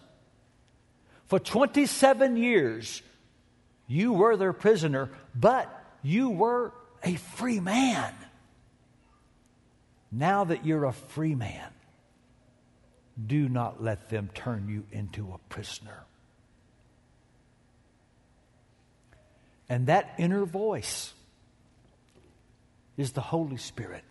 for 1.26 1.40
27 1.40 2.38
years 2.38 3.02
you 3.88 4.14
were 4.14 4.38
their 4.38 4.54
prisoner, 4.54 5.10
but 5.34 5.74
you 6.04 6.30
were 6.30 6.74
a 7.04 7.16
free 7.16 7.60
man. 7.60 8.14
Now 10.12 10.46
that 10.46 10.66
you're 10.66 10.86
a 10.86 10.94
free 10.94 11.36
man, 11.36 11.70
do 13.26 13.50
not 13.50 13.84
let 13.84 14.10
them 14.10 14.30
turn 14.34 14.70
you 14.70 14.86
into 14.92 15.34
a 15.34 15.38
prisoner. 15.50 16.06
And 19.70 19.88
that 19.88 20.14
inner 20.18 20.46
voice 20.46 21.14
is 22.96 23.12
the 23.12 23.22
Holy 23.22 23.58
Spirit. 23.58 24.04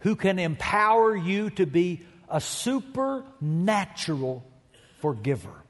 who 0.00 0.16
can 0.16 0.38
empower 0.38 1.16
you 1.16 1.50
to 1.50 1.66
be 1.66 2.00
a 2.28 2.40
supernatural 2.40 4.44
forgiver. 5.00 5.64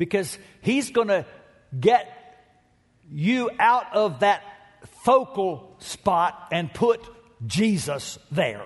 Because 0.00 0.38
he's 0.62 0.90
going 0.90 1.08
to 1.08 1.26
get 1.78 2.08
you 3.10 3.50
out 3.58 3.94
of 3.94 4.20
that 4.20 4.42
focal 5.02 5.76
spot 5.78 6.48
and 6.50 6.72
put 6.72 7.06
Jesus 7.46 8.18
there 8.30 8.64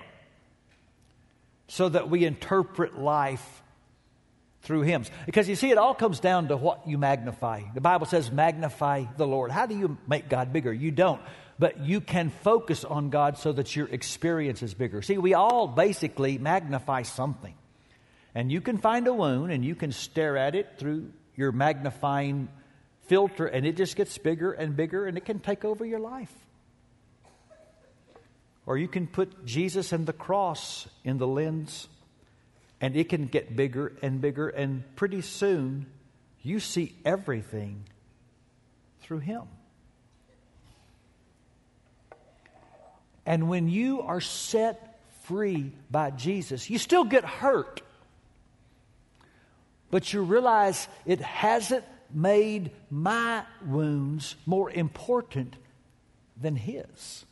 so 1.67 1.89
that 1.89 2.09
we 2.09 2.23
interpret 2.23 2.97
life 2.97 3.63
through 4.61 4.83
hymns. 4.83 5.11
Because 5.25 5.49
you 5.49 5.57
see, 5.57 5.71
it 5.71 5.77
all 5.77 5.93
comes 5.93 6.21
down 6.21 6.47
to 6.47 6.55
what 6.55 6.87
you 6.87 6.97
magnify. 6.97 7.63
The 7.73 7.81
Bible 7.81 8.05
says, 8.05 8.31
magnify 8.31 9.03
the 9.17 9.27
Lord. 9.27 9.51
How 9.51 9.65
do 9.65 9.77
you 9.77 9.97
make 10.07 10.29
God 10.29 10.53
bigger? 10.53 10.71
You 10.71 10.91
don't. 10.91 11.21
But 11.59 11.81
you 11.81 11.99
can 11.99 12.29
focus 12.29 12.85
on 12.85 13.09
God 13.09 13.37
so 13.37 13.51
that 13.51 13.75
your 13.75 13.89
experience 13.89 14.63
is 14.63 14.73
bigger. 14.73 15.01
See, 15.01 15.17
we 15.17 15.33
all 15.33 15.67
basically 15.67 16.37
magnify 16.37 17.01
something. 17.01 17.55
And 18.33 18.49
you 18.49 18.61
can 18.61 18.77
find 18.77 19.05
a 19.07 19.13
wound 19.13 19.51
and 19.51 19.65
you 19.65 19.75
can 19.75 19.91
stare 19.91 20.37
at 20.37 20.55
it 20.55 20.77
through 20.77 21.11
your 21.35 21.51
magnifying 21.51 22.49
filter, 23.07 23.45
and 23.45 23.65
it 23.65 23.77
just 23.77 23.95
gets 23.95 24.17
bigger 24.17 24.51
and 24.51 24.75
bigger, 24.75 25.05
and 25.05 25.17
it 25.17 25.25
can 25.25 25.39
take 25.39 25.63
over 25.65 25.85
your 25.85 25.99
life. 25.99 26.33
Or 28.65 28.77
you 28.77 28.87
can 28.87 29.05
put 29.05 29.45
Jesus 29.45 29.91
and 29.91 30.05
the 30.05 30.13
cross 30.13 30.87
in 31.03 31.17
the 31.17 31.27
lens, 31.27 31.87
and 32.81 32.95
it 32.95 33.09
can 33.09 33.27
get 33.27 33.55
bigger 33.55 33.93
and 34.01 34.21
bigger, 34.21 34.49
and 34.49 34.83
pretty 34.95 35.21
soon 35.21 35.85
you 36.41 36.59
see 36.59 36.95
everything 37.05 37.85
through 39.01 39.19
Him. 39.19 39.43
And 43.25 43.49
when 43.49 43.69
you 43.69 44.01
are 44.01 44.21
set 44.21 44.99
free 45.23 45.71
by 45.89 46.11
Jesus, 46.11 46.69
you 46.69 46.77
still 46.77 47.03
get 47.03 47.25
hurt. 47.25 47.81
But 49.95 50.11
you 50.11 50.23
realize 50.23 50.89
it 51.05 51.21
hasn't 51.21 51.85
made 52.13 52.71
my 52.91 53.45
wounds 53.65 54.35
more 54.45 54.69
important 54.69 55.55
than 56.35 56.57
His. 56.57 57.23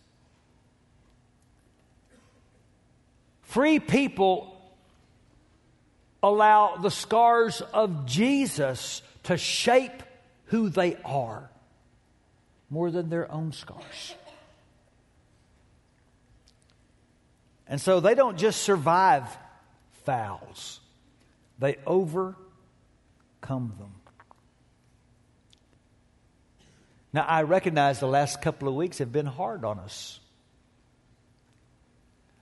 Free 3.41 3.81
people 3.81 4.55
allow 6.23 6.77
the 6.77 6.89
scars 6.89 7.59
of 7.59 8.05
Jesus 8.05 9.01
to 9.23 9.35
shape 9.35 10.01
who 10.45 10.69
they 10.69 10.95
are 11.03 11.49
more 12.69 12.91
than 12.91 13.09
their 13.09 13.29
own 13.29 13.51
scars. 13.51 14.15
And 17.67 17.81
so 17.81 17.99
they 17.99 18.15
don't 18.15 18.37
just 18.37 18.61
survive 18.61 19.25
fouls, 20.05 20.79
they 21.59 21.75
overcome 23.43 23.73
them. 23.77 23.91
Now, 27.11 27.25
I 27.27 27.43
recognize 27.43 27.99
the 27.99 28.07
last 28.07 28.41
couple 28.41 28.67
of 28.67 28.73
weeks 28.73 28.97
have 28.97 29.11
been 29.11 29.25
hard 29.25 29.63
on 29.63 29.79
us. 29.79 30.19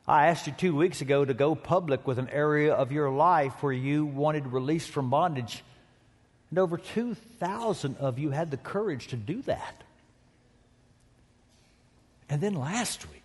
I 0.08 0.28
asked 0.28 0.48
you 0.48 0.54
two 0.54 0.76
weeks 0.76 1.02
ago 1.02 1.26
to 1.26 1.34
go 1.34 1.56
public 1.56 2.08
with 2.08 2.20
an 2.20 2.30
area 2.30 2.74
of 2.74 2.92
your 2.92 3.10
life 3.10 3.62
where 3.62 3.74
you 3.74 4.06
wanted 4.06 4.48
release 4.48 4.88
from 4.88 5.10
bondage. 5.10 5.64
And 6.50 6.60
over 6.60 6.78
2,000 6.78 7.98
of 7.98 8.18
you 8.18 8.32
had 8.32 8.52
the 8.52 8.58
courage 8.58 9.08
to 9.08 9.16
do 9.16 9.42
that. 9.44 9.84
And 12.30 12.42
then 12.42 12.56
last 12.56 13.10
week, 13.12 13.21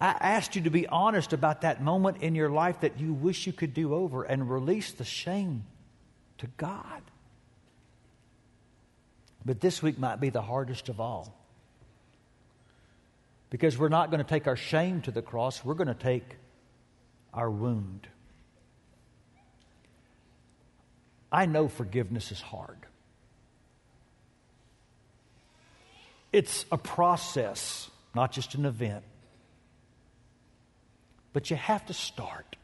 I 0.00 0.16
asked 0.20 0.56
you 0.56 0.62
to 0.62 0.70
be 0.70 0.86
honest 0.86 1.32
about 1.32 1.60
that 1.60 1.82
moment 1.82 2.22
in 2.22 2.34
your 2.34 2.48
life 2.48 2.80
that 2.80 2.98
you 2.98 3.12
wish 3.12 3.46
you 3.46 3.52
could 3.52 3.74
do 3.74 3.94
over 3.94 4.22
and 4.22 4.50
release 4.50 4.92
the 4.92 5.04
shame 5.04 5.64
to 6.38 6.46
God. 6.56 7.02
But 9.44 9.60
this 9.60 9.82
week 9.82 9.98
might 9.98 10.20
be 10.20 10.30
the 10.30 10.40
hardest 10.40 10.88
of 10.88 11.00
all. 11.00 11.36
Because 13.50 13.76
we're 13.76 13.88
not 13.88 14.10
going 14.10 14.22
to 14.22 14.28
take 14.28 14.46
our 14.46 14.56
shame 14.56 15.02
to 15.02 15.10
the 15.10 15.22
cross, 15.22 15.64
we're 15.64 15.74
going 15.74 15.88
to 15.88 15.94
take 15.94 16.36
our 17.34 17.50
wound. 17.50 18.08
I 21.32 21.46
know 21.46 21.68
forgiveness 21.68 22.32
is 22.32 22.40
hard. 22.40 22.78
It's 26.32 26.64
a 26.70 26.78
process, 26.78 27.90
not 28.14 28.32
just 28.32 28.54
an 28.54 28.64
event. 28.64 29.04
But 31.32 31.50
you 31.50 31.56
have 31.56 31.86
to 31.86 31.94
start. 31.94 32.56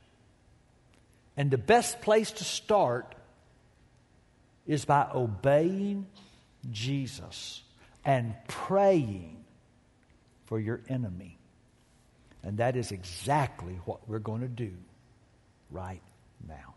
And 1.37 1.51
the 1.51 1.59
best 1.59 2.01
place 2.01 2.31
to 2.33 2.45
start 2.45 3.15
is 4.67 4.85
by 4.85 5.09
obeying 5.15 6.07
Jesus 6.71 7.63
and 8.05 8.35
praying 8.49 9.45
for 10.47 10.59
your 10.59 10.81
enemy. 10.89 11.39
And 12.43 12.59
that 12.59 12.77
is 12.77 12.93
exactly 12.93 13.79
what 13.85 14.09
we're 14.09 14.19
going 14.19 14.41
to 14.41 14.49
do 14.49 14.73
right 15.71 16.03
now. 16.49 16.75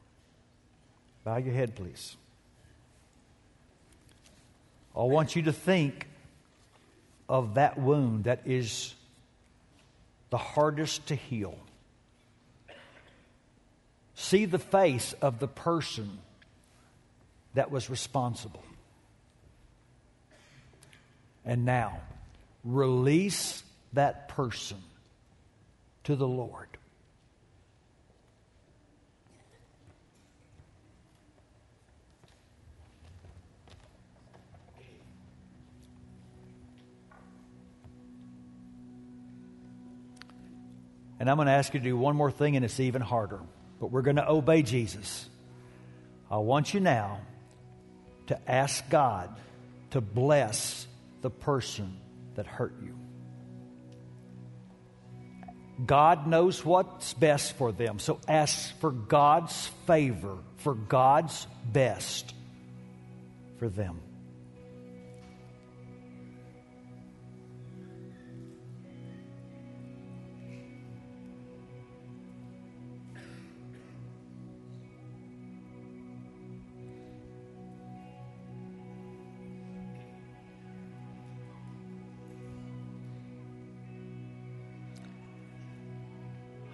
Bow 1.23 1.37
your 1.37 1.53
head, 1.53 1.75
please. 1.75 2.15
I 4.95 5.03
want 5.03 5.35
you 5.35 5.43
to 5.43 5.53
think 5.53 6.07
of 7.27 7.53
that 7.55 7.77
wound 7.79 8.23
that 8.23 8.41
is 8.45 8.95
the 10.31 10.37
hardest 10.37 11.07
to 11.07 11.15
heal. 11.15 11.57
See 14.21 14.43
the 14.43 14.59
face 14.59 15.13
of 15.21 15.39
the 15.39 15.47
person 15.47 16.19
that 17.53 17.71
was 17.71 17.89
responsible. 17.89 18.61
And 21.45 21.63
now, 21.63 22.01
release 22.65 23.63
that 23.93 24.27
person 24.27 24.77
to 26.03 26.17
the 26.17 26.27
Lord. 26.27 26.67
And 41.21 41.29
I'm 41.29 41.37
going 41.37 41.45
to 41.45 41.53
ask 41.53 41.73
you 41.73 41.79
to 41.79 41.83
do 41.85 41.97
one 41.97 42.17
more 42.17 42.31
thing, 42.31 42.57
and 42.57 42.65
it's 42.65 42.81
even 42.81 43.01
harder. 43.01 43.39
But 43.79 43.91
we're 43.91 44.01
going 44.01 44.17
to 44.17 44.29
obey 44.29 44.61
Jesus. 44.61 45.29
I 46.29 46.37
want 46.37 46.73
you 46.73 46.79
now 46.79 47.21
to 48.27 48.51
ask 48.51 48.87
God 48.89 49.35
to 49.91 50.01
bless 50.01 50.85
the 51.21 51.29
person 51.29 51.97
that 52.35 52.45
hurt 52.45 52.75
you. 52.83 52.95
God 55.85 56.27
knows 56.27 56.63
what's 56.65 57.13
best 57.13 57.55
for 57.57 57.71
them. 57.71 57.99
So 57.99 58.19
ask 58.27 58.77
for 58.79 58.91
God's 58.91 59.67
favor, 59.87 60.37
for 60.57 60.75
God's 60.75 61.47
best 61.71 62.33
for 63.57 63.69
them. 63.69 64.01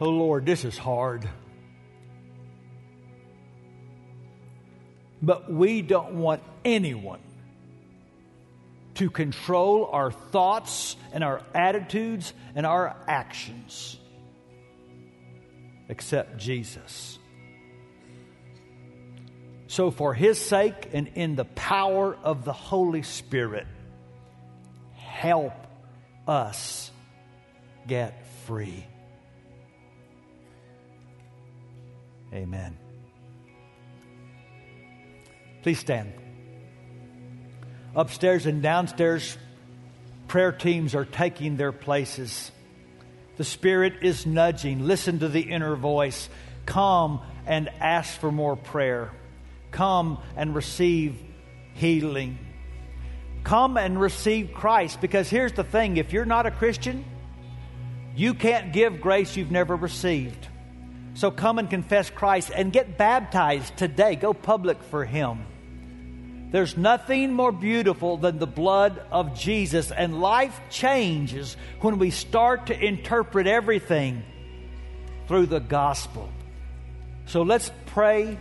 Oh 0.06 0.10
Lord, 0.10 0.46
this 0.46 0.64
is 0.66 0.78
hard. 0.78 1.28
But 5.20 5.52
we 5.52 5.82
don't 5.82 6.20
want 6.20 6.44
anyone 6.64 7.22
to 8.94 9.10
control 9.10 9.90
our 9.92 10.12
thoughts 10.12 10.96
and 11.12 11.24
our 11.24 11.42
attitudes 11.56 12.34
and 12.54 12.68
our 12.68 12.96
actions 13.08 13.98
except 15.90 16.38
Jesus. 16.38 17.18
So, 19.66 19.90
for 19.90 20.14
His 20.14 20.40
sake 20.40 20.88
and 20.94 21.08
in 21.16 21.36
the 21.36 21.46
power 21.46 22.16
of 22.24 22.46
the 22.46 22.54
Holy 22.54 23.02
Spirit, 23.02 23.66
help 24.94 25.56
us 26.28 26.92
get 27.88 28.24
free. 28.46 28.86
Amen. 32.36 32.78
Please 35.64 35.80
stand. 35.80 36.14
Upstairs 37.96 38.46
and 38.46 38.62
downstairs, 38.62 39.38
prayer 40.28 40.52
teams 40.52 40.94
are 40.96 41.06
taking 41.06 41.56
their 41.56 41.72
places. 41.72 42.52
The 43.38 43.46
Spirit 43.46 43.96
is 44.02 44.26
nudging. 44.26 44.86
Listen 44.86 45.20
to 45.20 45.30
the 45.30 45.42
inner 45.42 45.76
voice. 45.76 46.30
Come 46.66 47.22
and 47.46 47.70
ask 47.80 48.20
for 48.20 48.32
more 48.32 48.58
prayer. 48.58 49.12
Come 49.72 50.22
and 50.36 50.54
receive 50.54 51.18
healing. 51.74 52.38
Come 53.44 53.78
and 53.78 54.00
receive 54.00 54.52
Christ. 54.54 55.00
Because 55.00 55.30
here's 55.30 55.54
the 55.54 55.64
thing 55.64 55.98
if 55.98 56.12
you're 56.12 56.26
not 56.26 56.46
a 56.46 56.52
Christian, 56.52 57.06
you 58.16 58.34
can't 58.34 58.74
give 58.74 59.00
grace 59.00 59.38
you've 59.38 59.52
never 59.52 59.76
received. 59.76 60.48
So 61.16 61.32
come 61.32 61.60
and 61.60 61.70
confess 61.70 62.10
Christ 62.10 62.52
and 62.54 62.72
get 62.72 62.98
baptized 62.98 63.76
today. 63.78 64.16
Go 64.16 64.34
public 64.34 64.84
for 64.84 65.06
Him. 65.06 65.46
There's 66.52 66.78
nothing 66.78 67.34
more 67.34 67.52
beautiful 67.52 68.18
than 68.18 68.38
the 68.38 68.48
blood 68.48 69.02
of 69.12 69.38
Jesus, 69.38 69.92
and 69.92 70.22
life 70.22 70.60
changes 70.70 71.58
when 71.82 72.00
we 72.00 72.12
start 72.12 72.68
to 72.68 72.80
interpret 72.80 73.48
everything 73.48 74.24
through 75.28 75.48
the 75.48 75.60
gospel. 75.60 76.30
So 77.26 77.42
let's 77.42 77.72
pray 77.88 78.38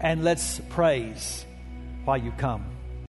and 0.00 0.22
let's 0.22 0.60
praise 0.68 1.44
while 2.04 2.18
you 2.18 2.32
come. 2.32 2.77